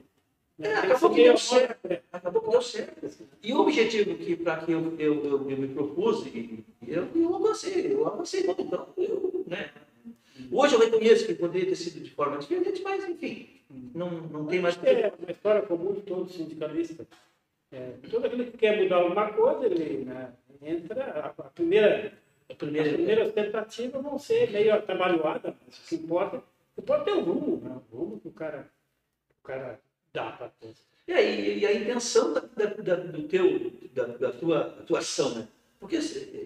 [0.56, 1.88] Né, é, acabou que deu certo.
[1.88, 2.00] Né?
[2.12, 3.28] Acabou que deu certo.
[3.42, 7.34] E o objetivo que, para que eu, eu, eu, eu, me propus, e, eu, eu
[7.34, 8.62] avancei, eu avancei muito.
[8.62, 9.70] Então, eu, né?
[10.52, 13.48] Hoje eu reconheço que poderia ter sido de forma diferente, mas, enfim,
[13.92, 14.78] não, não tem mais.
[14.84, 17.06] É uma história comum de todo sindicalista.
[17.72, 21.04] É, todo aquele que quer mudar alguma coisa, ele né, entra.
[21.04, 22.12] A, a primeira,
[22.48, 26.42] a primeira, as primeiras tentativas vão ser meio atabalhoadas, mas o que importa,
[26.76, 27.80] importa é o rumo, né?
[27.92, 28.68] o rumo que o cara,
[29.40, 29.80] o cara
[30.12, 30.78] dá para a coisa.
[31.06, 35.48] E, aí, e a intenção da, da, do teu, da, da tua atuação, né?
[35.80, 35.98] Porque,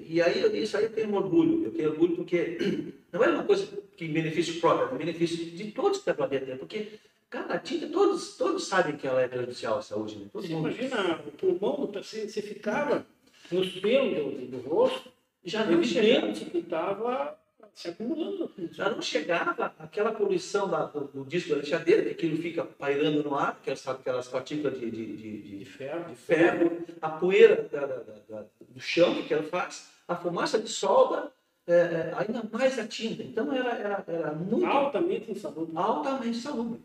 [0.08, 1.64] e aí, isso aí eu tenho orgulho.
[1.64, 2.56] Eu tenho orgulho porque
[3.12, 3.66] não é uma coisa
[3.96, 6.56] que benefício próprio, é um benefício de todos que estão dentro.
[6.56, 6.92] Porque
[7.34, 10.18] Cara, tinta, todos, todos sabem que ela é prejudicial à saúde.
[10.18, 10.26] Né?
[10.32, 10.68] Todo mundo.
[10.70, 13.04] Imagina, o pulmão, você, você ficava
[13.50, 15.10] nos pelos do, do rosto,
[15.44, 17.36] já não evidente que estava
[17.74, 18.48] se acumulando.
[18.70, 23.24] Já não chegava aquela poluição da, do, do, disco da lixadeira, que aquilo fica pairando
[23.24, 26.08] no ar, que é, sabe, aquelas partículas de, de, de, de, ferro.
[26.08, 27.96] de ferro, a poeira da, da,
[28.28, 31.32] da, do chão que ela faz, a fumaça de solda,
[31.66, 33.24] é, é, ainda mais a tinta.
[33.24, 34.64] Então era, era, era muito.
[34.64, 35.76] Altamente insalubre.
[35.76, 36.80] Altamente insalubre.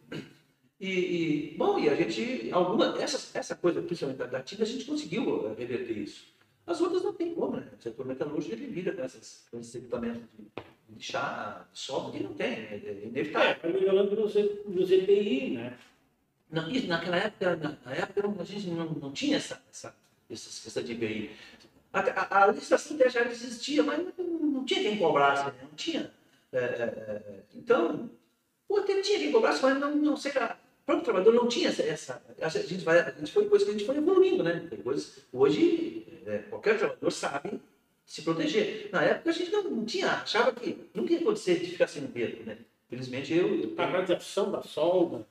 [0.80, 4.66] E, e, bom, e a gente, alguma, essa, essa coisa, principalmente da, da tinta, a
[4.66, 6.28] gente conseguiu eh, reverter isso.
[6.66, 7.68] As outras não tem como, né?
[7.78, 10.48] O setor metalúrgico ele lida com, essas, com esses equipamentos de,
[10.96, 13.58] de chá, de sol, que não tem, é, é inevitável.
[13.62, 14.34] É, melhorando nos,
[14.68, 15.78] nos EPI, né?
[16.50, 19.94] Não, isso, naquela época, na, na, época, a gente não, não tinha essa, essa,
[20.30, 21.32] essa questão de EPI.
[21.92, 25.54] A, a, a licitação já existia, mas não, não tinha quem cobrasse, né?
[25.62, 26.14] não tinha.
[26.54, 28.10] É, é, é então,
[28.66, 30.58] pô, até tinha quem cobrasse, mas não, não sei lá
[30.90, 31.84] próprio trabalhador não tinha essa.
[31.84, 34.68] essa a, gente vai, a gente foi coisa que a gente foi evoluindo, né?
[34.70, 37.62] Depois, hoje, é, qualquer trabalhador sabe,
[38.06, 38.90] se proteger.
[38.92, 42.06] Na época a gente não, não tinha, achava que nunca ia acontecer de ficar sem
[42.06, 42.58] dedo, né?
[42.90, 43.48] Felizmente eu.
[43.48, 45.26] eu A radiação da solda.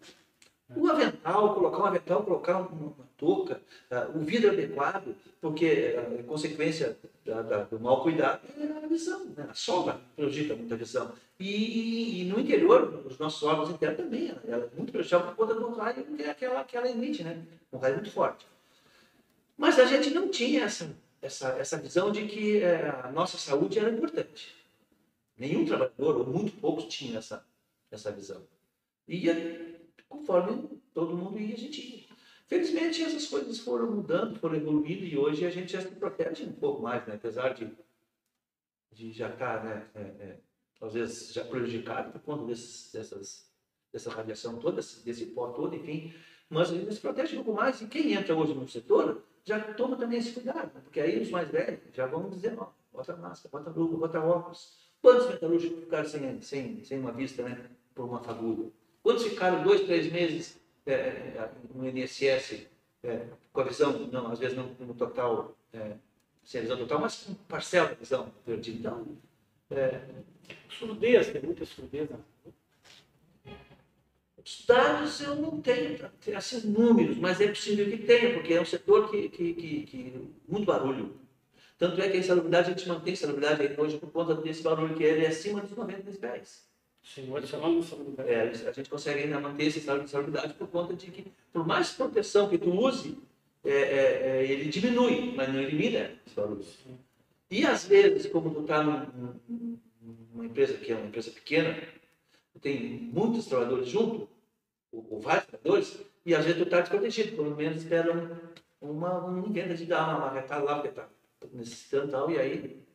[0.77, 3.61] O avental, colocar um avental, colocar uma, touca,
[3.91, 9.25] ah, o vidro adequado, porque a consequência da- da- do mau cuidado é a visão,
[9.37, 9.47] né?
[9.51, 11.13] a sombra prejudica muito a visão.
[11.41, 15.55] E, e no interior, os nossos órgãos internos também, ela é muito prejudicada por conta
[15.55, 17.43] do raio que é aquela, emite, né?
[17.73, 18.47] um raio muito forte.
[19.57, 23.79] Mas a gente não tinha essa, essa, essa visão de que eh, a nossa saúde
[23.79, 24.55] era importante.
[25.37, 27.45] Nenhum trabalhador, ou muito poucos, tinha essa,
[27.91, 28.43] essa visão.
[29.07, 29.29] E
[30.09, 32.09] conforme todo mundo ia, a gente ia.
[32.47, 36.53] Felizmente, essas coisas foram mudando, foram evoluindo, e hoje a gente já se protege um
[36.53, 37.15] pouco mais, né?
[37.15, 37.71] apesar de,
[38.91, 40.41] de já estar, né, é, é,
[40.81, 43.53] às vezes, já prejudicado por conta desses, dessas,
[43.93, 46.15] dessa radiação toda, desse, desse pó todo, enfim.
[46.49, 49.61] Mas a gente se protege um pouco mais, e quem entra hoje no setor já
[49.75, 50.81] toma também esse cuidado, né?
[50.83, 54.79] porque aí os mais velhos já vão dizer, ó, bota máscara, bota luva, bota óculos.
[55.03, 58.71] Quantos metalúrgicos ficaram sem, sem, sem uma vista, né, por uma fagulha?
[59.03, 62.67] Quantos ficaram dois, três meses é, no INSS
[63.03, 65.93] é, com a visão, não, às vezes não no total, é,
[66.45, 68.79] sem a visão total, mas com parcela da visão perdida.
[68.79, 69.19] Então,
[69.71, 70.01] é,
[70.69, 72.09] Surdez, tem muita surdez.
[72.09, 72.19] né?
[74.49, 75.99] os dados eu não tenho
[76.35, 80.35] assim, números, mas é possível que tenha, porque é um setor que, que, que, que
[80.49, 81.21] muito barulho.
[81.77, 84.97] Tanto é que a insalubridade, a gente mantém a insalubridade hoje por conta desse barulho,
[84.97, 86.67] que ele é acima dos 90 decibéis.
[87.03, 87.33] Sim,
[87.83, 88.65] surdez.
[88.65, 91.93] É, a gente consegue ainda manter esse estado de por conta de que, por mais
[91.93, 93.19] proteção que tu use,
[93.65, 96.65] é, é, é, ele diminui, mas não elimina esse barulho.
[97.51, 101.77] E às vezes, como tu está numa empresa que é uma empresa pequena,
[102.53, 104.29] tu tem muitos trabalhadores junto,
[104.93, 108.13] ou, ou vários trabalhadores, e às vezes tu está desprotegido, pelo menos espera
[108.81, 111.09] um, uma, um ninguém de dar uma marretada lá, porque está
[111.53, 112.88] necessitando e tal, e aí.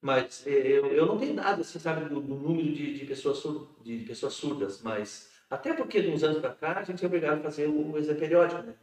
[0.00, 3.38] Mas eh, eu, eu não tenho nada, assim, sabe, do, do número de, de, pessoas
[3.38, 7.06] sur, de pessoas surdas, mas até porque de uns anos para cá a gente é
[7.06, 8.74] obrigado a fazer o exame periódico, né?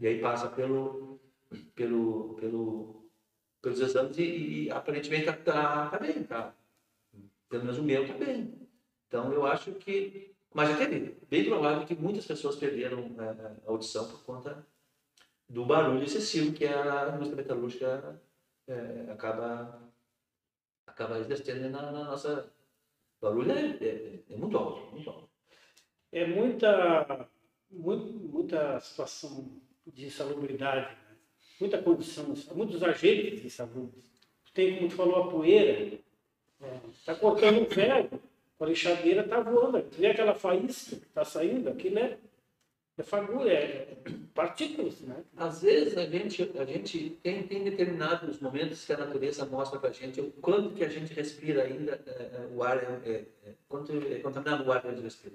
[0.00, 1.20] E aí passa pelo,
[1.74, 3.10] pelo, pelo,
[3.62, 4.22] pelos exames e,
[4.64, 6.54] e aparentemente tá, tá, tá bem, tá?
[7.48, 8.68] Pelo menos o meu tá bem.
[9.06, 10.34] Então eu acho que.
[10.52, 14.66] Mas já teve, bem provável que muitas pessoas perderam eh, a audição por conta
[15.48, 18.20] do barulho excessivo que a indústria metalúrgica
[18.66, 19.87] eh, acaba
[20.98, 22.50] acaba exercendo na, na nossa.
[23.20, 25.28] O barulho é, é, é muito alto, muito alto.
[26.10, 27.28] É muita,
[27.70, 31.16] muito, muita situação de insalubridade, né?
[31.60, 33.92] muita condição, muitos agentes de saúde.
[34.52, 35.98] Tem, como tu falou, a poeira,
[36.92, 38.20] está cortando o ferro,
[38.58, 39.82] a lixadeira está voando.
[39.82, 42.18] Tu vê aquela faísca que está saindo, aquilo é,
[42.96, 43.96] é fagulha, é
[44.38, 45.16] partículas, né?
[45.36, 49.90] Às vezes a gente, a gente tem, tem determinados momentos que a natureza mostra para
[49.90, 53.24] a gente o quanto que a gente respira ainda, é, é, o ar é, é,
[53.44, 55.34] é, quanto é contaminado o ar que a gente respira.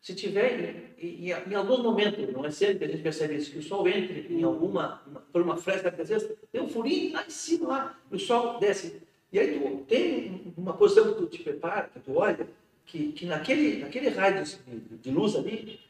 [0.00, 3.50] Se tiver, em, em, em algum momento, não é sempre que a gente percebe isso,
[3.50, 7.12] que o sol entre em alguma, uma, por uma fresta, às vezes tem um furinho
[7.12, 9.02] lá em cima, lá, e o sol desce.
[9.32, 12.48] E aí tu tem uma posição que tu te prepara, que tu olha,
[12.86, 15.80] que, que naquele, naquele raio de, de luz ali,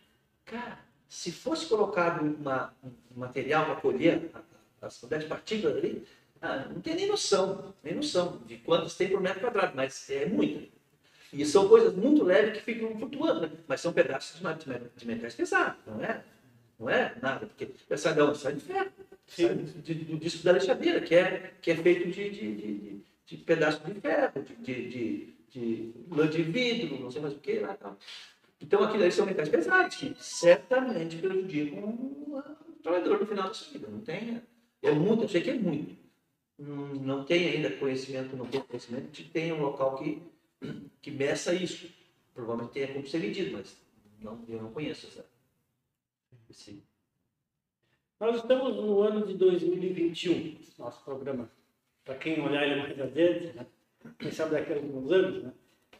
[0.46, 0.83] cara,
[1.14, 4.32] se fosse colocado uma, um material para colher
[4.82, 6.04] as quantidades de partículas ali,
[6.42, 10.26] ah, não tem nem noção, nem noção de quantas tem por metro quadrado, mas é
[10.26, 10.68] muito.
[11.32, 13.50] E são coisas muito leves que ficam flutuando, né?
[13.68, 16.24] mas são pedaços de, metais pesados, não é?
[16.80, 18.38] Não é nada, porque sai de onde?
[18.38, 18.90] Sai de ferro,
[19.28, 23.84] sai do, disco da lixadeira, que é, que é feito de, de, de, de pedaços
[23.84, 27.74] de ferro, de, de, de, de lã de vidro, não sei mais o que lá
[27.74, 27.96] tal.
[28.60, 32.42] Então, aquilo ali são metais pesados que certamente prejudicam o
[32.82, 33.88] trabalhador no final da sua vida.
[33.88, 34.42] Não tem.
[34.82, 35.96] É muito, eu sei que é muito.
[36.58, 40.22] Não, não tem ainda conhecimento, não tem conhecimento de tem um local que,
[41.00, 41.90] que meça isso.
[42.32, 43.76] Provavelmente tenha como ser medido, mas
[44.20, 45.26] não, eu não conheço essa.
[46.50, 46.82] Esse,
[48.20, 51.50] Nós estamos no ano de 2021, nosso programa,
[52.04, 53.66] para quem olhar ele mais adiante, né?
[54.18, 55.52] quem sabe daqui a alguns anos, né?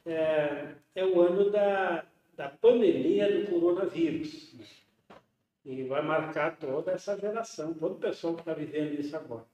[0.07, 2.05] é, é o ano da,
[2.37, 4.55] da pandemia do coronavírus.
[5.64, 9.47] E vai marcar toda essa geração, todo o pessoal que está vivendo isso agora.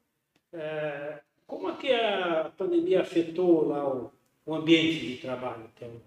[0.53, 4.13] É, como é que a pandemia afetou lá o,
[4.45, 5.71] o ambiente de trabalho?
[5.77, 6.01] Então?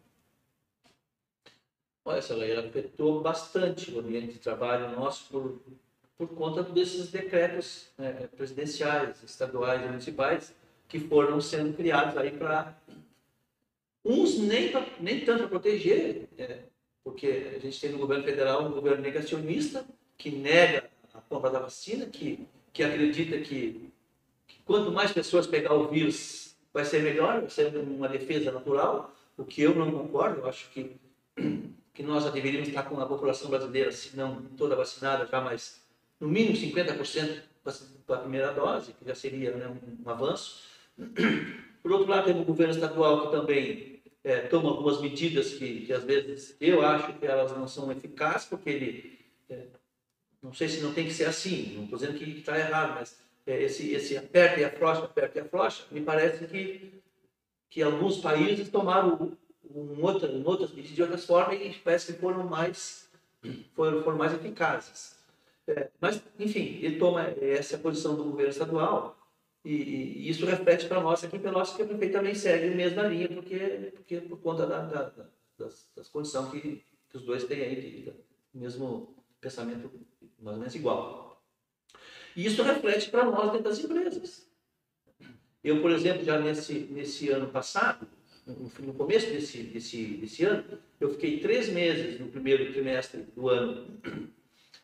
[2.05, 5.61] Olha, lei afetou bastante o ambiente de trabalho nosso por,
[6.17, 10.53] por conta desses decretos né, presidenciais, estaduais e municipais
[10.89, 12.75] que foram sendo criados aí para
[14.03, 16.59] uns nem, pra, nem tanto para proteger, é,
[17.03, 19.85] porque a gente tem no governo federal um governo negacionista
[20.17, 23.91] que nega a compra da vacina, que, que acredita que,
[24.47, 29.13] que quanto mais pessoas pegar o vírus, vai ser melhor, vai ser uma defesa natural,
[29.37, 30.95] o que eu não concordo, eu acho que,
[31.93, 35.81] que nós já deveríamos estar com a população brasileira, se não toda vacinada já, mas
[36.19, 37.41] no mínimo 50%
[38.05, 40.63] para a primeira dose, que já seria né, um, um avanço.
[41.81, 43.92] Por outro lado, temos o governo estadual que também
[44.23, 48.47] é, toma algumas medidas que, que, às vezes, eu acho que elas não são eficazes,
[48.47, 49.19] porque ele,
[49.49, 49.65] é,
[50.41, 53.17] não sei se não tem que ser assim, não estou dizendo que está errado, mas
[53.45, 57.01] é, esse, esse aperta e afrouxa, aperta e afrouxa, me parece que,
[57.69, 59.37] que alguns países tomaram
[59.69, 60.41] um outro, um
[60.73, 63.09] de outras formas e parece que foram mais,
[63.75, 65.17] foram, foram mais eficazes.
[65.67, 69.17] É, mas, enfim, ele toma essa posição do governo estadual
[69.65, 73.03] e, isso reflete para nós aqui em Pelotas que a prefeita também segue a mesma
[73.03, 75.25] linha, porque, porque por conta da, da, da,
[75.57, 78.13] das, das, condições que, que, os dois têm aí, de,
[78.53, 79.89] mesmo pensamento
[80.39, 81.41] mais ou menos igual.
[82.35, 84.49] E isso reflete para nós dentro das empresas.
[85.63, 88.05] Eu, por exemplo, já nesse, nesse ano passado,
[88.45, 93.97] no começo desse, desse, desse ano, eu fiquei três meses no primeiro trimestre do ano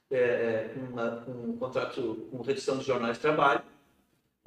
[0.10, 3.62] é, com, com um contrato com redução de jornais de trabalho,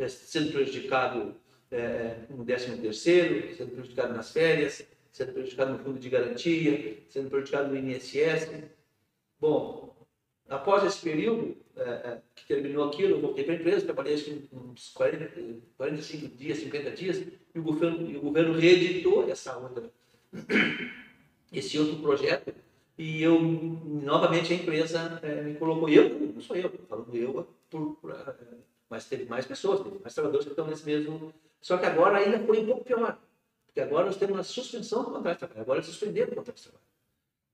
[0.08, 1.34] sendo prejudicado
[1.70, 7.30] é, no 13 terceiro, sendo prejudicado nas férias, sendo prejudicado no fundo de garantia, sendo
[7.30, 8.50] prejudicado no INSS.
[9.40, 9.94] Bom,
[10.48, 14.48] após esse período é, é, que terminou aquilo, eu voltei para a empresa, trabalhei acho
[14.52, 15.30] uns 40,
[15.76, 17.22] 45 dias, 50 dias,
[17.54, 19.90] e o governo, e o governo reeditou essa outra,
[21.52, 22.54] esse outro projeto
[22.98, 27.96] e eu, novamente, a empresa é, me colocou, eu, não sou eu, falando eu, por,
[27.96, 28.12] por,
[28.92, 31.32] mas teve mais pessoas, teve mais trabalhadores que estão nesse mesmo.
[31.62, 33.18] Só que agora ainda foi um pouco pior,
[33.64, 36.56] porque agora nós temos uma suspensão do contrato de trabalho, agora é suspenderam o contrato
[36.56, 36.84] de trabalho.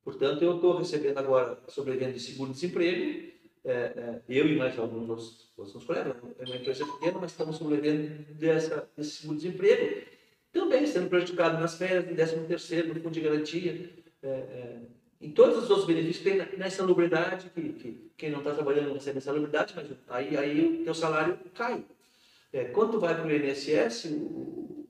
[0.03, 3.33] Portanto, eu estou recebendo agora sobrevivendo de seguro-desemprego,
[3.65, 7.57] é, é, eu e mais alguns outros, outros colegas, é uma empresa pequena, mas estamos
[7.57, 10.07] sobrevivendo dessa, desse seguro-desemprego,
[10.51, 13.91] também sendo prejudicado nas férias, no 13 terceiro, no fundo de garantia,
[14.23, 14.81] é, é
[15.21, 18.95] em todos os outros benefícios tem na insalubridade, que, que quem não está trabalhando não
[18.95, 21.85] recebe insalubridade, mas aí, aí o teu salário cai.
[22.53, 24.87] É, quando vai para o INSS, o,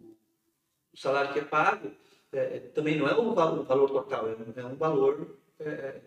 [0.93, 1.91] o, salário que é pago
[2.33, 6.01] é, também não é um valor, um valor total, é, é um valor é,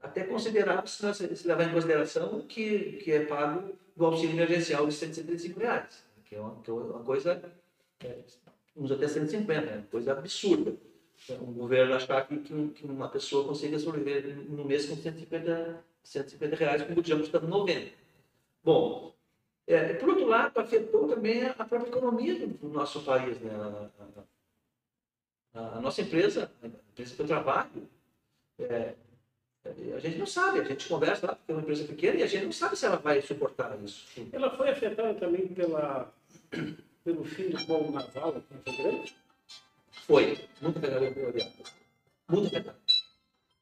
[0.00, 4.94] até considerável se, se levar em consideração que, que é pago do auxílio emergencial de
[4.94, 7.52] 175 reais, que é uma, que é uma coisa,
[8.02, 8.18] é,
[8.74, 10.74] uns até 150, é uma coisa absurda
[11.40, 16.82] um governo achar que, que, uma pessoa consiga sobreviver no mês com 150, 150 reais,
[16.82, 17.92] como o custando 90.
[18.62, 19.14] Bom,
[19.66, 23.40] é, por outro lado, afetou também a própria economia do, nosso país.
[23.40, 23.50] Né?
[25.54, 27.88] A, a, a, nossa empresa, a empresa que eu trabalho,
[28.60, 28.94] é,
[29.94, 32.26] a gente não sabe, a gente conversa lá, porque é uma empresa pequena, e a
[32.26, 34.06] gente não sabe se ela vai suportar isso.
[34.32, 36.12] Ela foi afetada também pela,
[37.02, 39.25] pelo fim do bom naval aqui em Grande?
[40.06, 40.38] Foi.
[40.60, 41.72] Muito violento.
[42.28, 42.74] Muito pegador.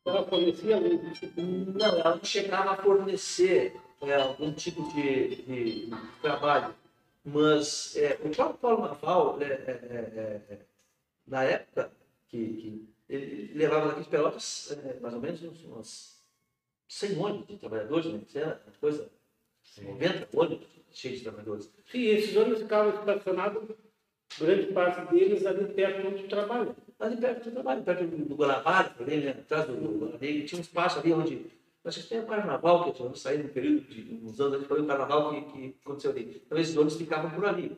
[0.05, 5.91] Ela fornecia Não, ela não chegava a fornecer é, algum tipo de, de
[6.21, 6.75] trabalho.
[7.25, 10.61] Mas é, o próprio Paulo Naval, é, é, é, é
[11.27, 11.91] na época
[12.29, 16.21] que, que, ele levava daqui de Pelotas mais ou menos uns, uns
[16.87, 18.21] 100 ônibus de trabalhadores, né?
[18.35, 19.11] Era uma coisa,
[19.81, 21.73] 90 ônibus cheios de trabalhadores.
[21.91, 23.75] Sim, esses ônibus ficavam estacionados
[24.39, 26.75] grande parte deles ali perto onde trabalha.
[26.99, 29.31] Ali perto do trabalho, perto do Guanabara, ali, né?
[29.31, 31.47] atrás do Guanabara, tinha um espaço ali onde.
[31.85, 34.87] Acho que tem um carnaval, que eu saí no período de uns anos foi um
[34.87, 36.43] carnaval que, que aconteceu ali.
[36.47, 37.77] Então esses ônibus ficavam por ali.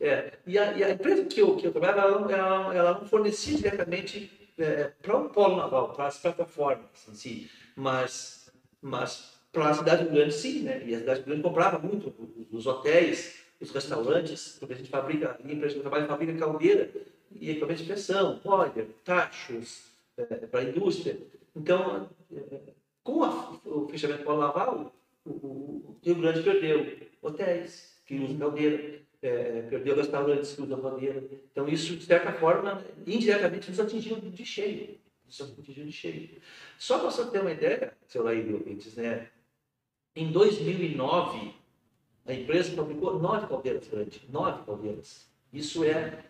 [0.00, 3.56] É, e, a, e, a, empresa que eu, que eu trabalhava, ela, ela não fornecia
[3.56, 9.74] diretamente é, para o polo naval, para as plataformas em si, mas, mas para a
[9.74, 10.82] cidade grande sim, né?
[10.84, 12.12] E a cidade grande comprava muito
[12.50, 16.90] os hotéis, os restaurantes, porque a gente fabrica, a empresa de trabalho fabrica caldeira
[17.30, 21.18] e equipamento de pressão, boiler, tachos, é, para a indústria.
[21.54, 22.60] Então, é,
[23.02, 24.94] com a, o fechamento do Polo Naval,
[25.24, 31.22] o, o, Rio Grande perdeu hotéis que usam caldeira, é, perdeu restaurantes que usam caldeira.
[31.50, 34.98] Então, isso, de certa forma, indiretamente, nos atingiu de cheio.
[35.24, 36.40] Nos atingiu de cheio.
[36.78, 38.62] Só para você ter uma ideia, seu Laírio
[38.96, 39.28] né?
[40.14, 41.54] em 2009,
[42.26, 45.28] a empresa fabricou nove caldeiras grandes, nove caldeiras.
[45.52, 46.24] Isso é,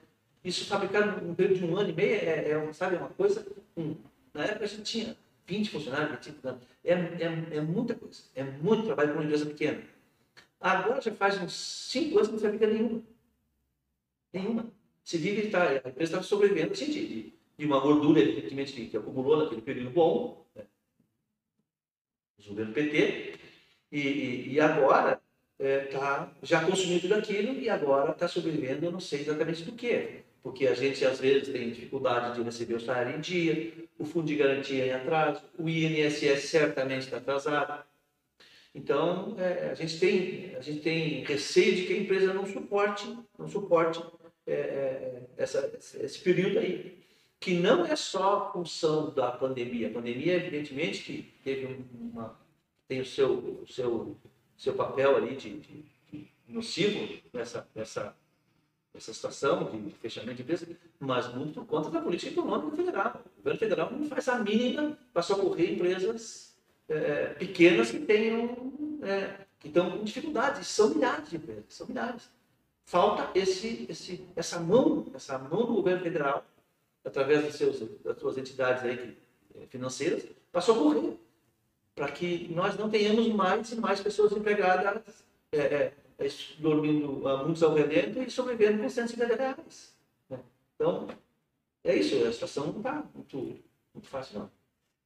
[0.45, 3.47] isso fabricado no período de um ano e meio é, é sabe, é uma coisa.
[3.77, 3.95] Um,
[4.33, 5.17] na época a gente tinha
[5.47, 6.63] 20 funcionários, 25 anos.
[6.83, 9.83] É, é, é muita coisa, é muito trabalho para uma empresa pequena.
[10.61, 13.03] Agora já faz uns 5 anos que não fabrica nenhuma.
[14.33, 14.73] Nenhuma.
[15.05, 19.37] Se vive, tá, a empresa está sobrevivendo assim, de, de, uma gordura, evidentemente, que, acumulou
[19.37, 20.65] naquele período bom, né?
[22.49, 23.39] governo PT,
[23.93, 25.23] e, e, e agora
[25.59, 29.73] é, tá, já consumiu tudo aquilo e agora está sobrevivendo, eu não sei exatamente do
[29.73, 30.23] que.
[30.43, 34.27] Porque a gente, às vezes, tem dificuldade de receber o salário em dia, o fundo
[34.27, 37.83] de garantia em atraso, o INSS certamente está atrasado.
[38.75, 43.07] Então, é, a, gente tem, a gente tem receio de que a empresa não suporte,
[43.39, 44.03] não suporte
[44.47, 47.03] é, é essa, esse período aí.
[47.41, 49.89] Que não é só função da pandemia.
[49.89, 52.39] A pandemia, evidentemente, que teve uma,
[52.89, 54.17] tem o seu, o seu
[54.57, 58.17] seu papel ali de, de, de nocivo nessa, nessa,
[58.93, 60.67] nessa situação de fechamento de empresa,
[61.01, 63.23] mas muito por conta da política econômica federal.
[63.27, 66.57] O governo federal não faz a mínima para socorrer empresas
[66.89, 70.69] é, pequenas que tenham é, que estão com dificuldades.
[70.69, 72.31] São milhares de empresas, são milhares.
[72.85, 76.45] Falta esse, esse, essa mão, essa mão do governo federal,
[77.03, 79.17] através dos seus, das suas entidades aí,
[79.55, 81.15] é, financeiras, para socorrer
[81.95, 85.03] para que nós não tenhamos mais e mais pessoas empregadas
[85.53, 86.29] é, é, é
[86.59, 89.95] dormindo uh, muitos ao relento e sobrevivendo com 150 reais.
[90.29, 90.41] Né?
[90.75, 91.07] Então,
[91.85, 93.37] é isso, a situação não está muito,
[93.95, 94.51] muito fácil, não.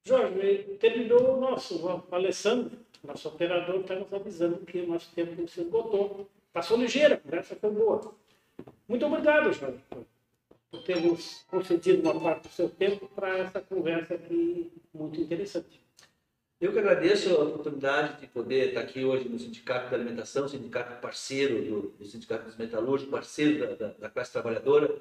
[0.04, 5.60] Jorge, terminou o nosso, Alessandro, nosso operador, está nos avisando que o nosso tempo se
[5.60, 6.28] esgotou.
[6.52, 8.14] Passou ligeira, a conversa foi boa.
[8.88, 9.78] Muito obrigado, Jorge,
[10.70, 15.87] por ter nos concedido uma parte do seu tempo para essa conversa aqui muito interessante.
[16.60, 21.00] Eu que agradeço a oportunidade de poder estar aqui hoje no Sindicato da Alimentação, sindicato
[21.00, 24.92] parceiro do, do Sindicato dos Metalúrgicos, parceiro da, da, da, classe trabalhadora.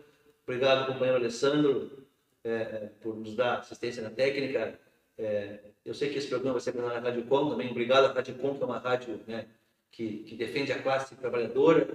[0.44, 2.06] Obrigado, companheiro Alessandro,
[2.44, 4.80] é, é, por nos dar assistência na técnica.
[5.18, 7.72] É, eu sei que esse programa vai ser na Rádio Com também.
[7.72, 9.48] Obrigado à Rádio Com, que é uma rádio né,
[9.92, 11.88] que, que defende a classe trabalhadora.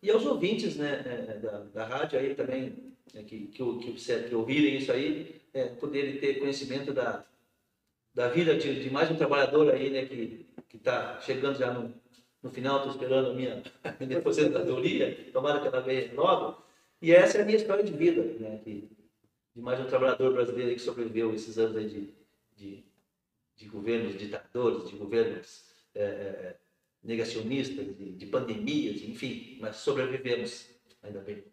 [0.00, 4.34] E aos ouvintes né, é, da, da rádio aí também, né, que, que, que, que
[4.36, 7.24] ouvirem isso aí, é, poderem ter conhecimento da
[8.14, 11.94] da vida de, de, mais um trabalhador aí, né, que está chegando já no,
[12.42, 13.62] no final, estou esperando a minha,
[14.00, 16.62] minha aposentadoria, tomara que ela venha logo.
[17.00, 18.90] E essa é a minha história de vida, né, que,
[19.54, 22.14] de mais um trabalhador brasileiro que sobreviveu esses anos aí de,
[22.56, 22.84] de,
[23.56, 26.56] de governos ditadores, de governos é, é,
[27.02, 30.68] negacionistas, de, de pandemias, enfim, mas sobrevivemos,
[31.02, 31.44] ainda bem.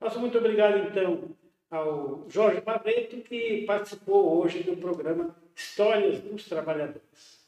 [0.00, 1.36] Nosso muito obrigado, então,
[1.70, 7.41] ao Jorge Barreto, que participou hoje do programa Histórias dos Trabalhadores.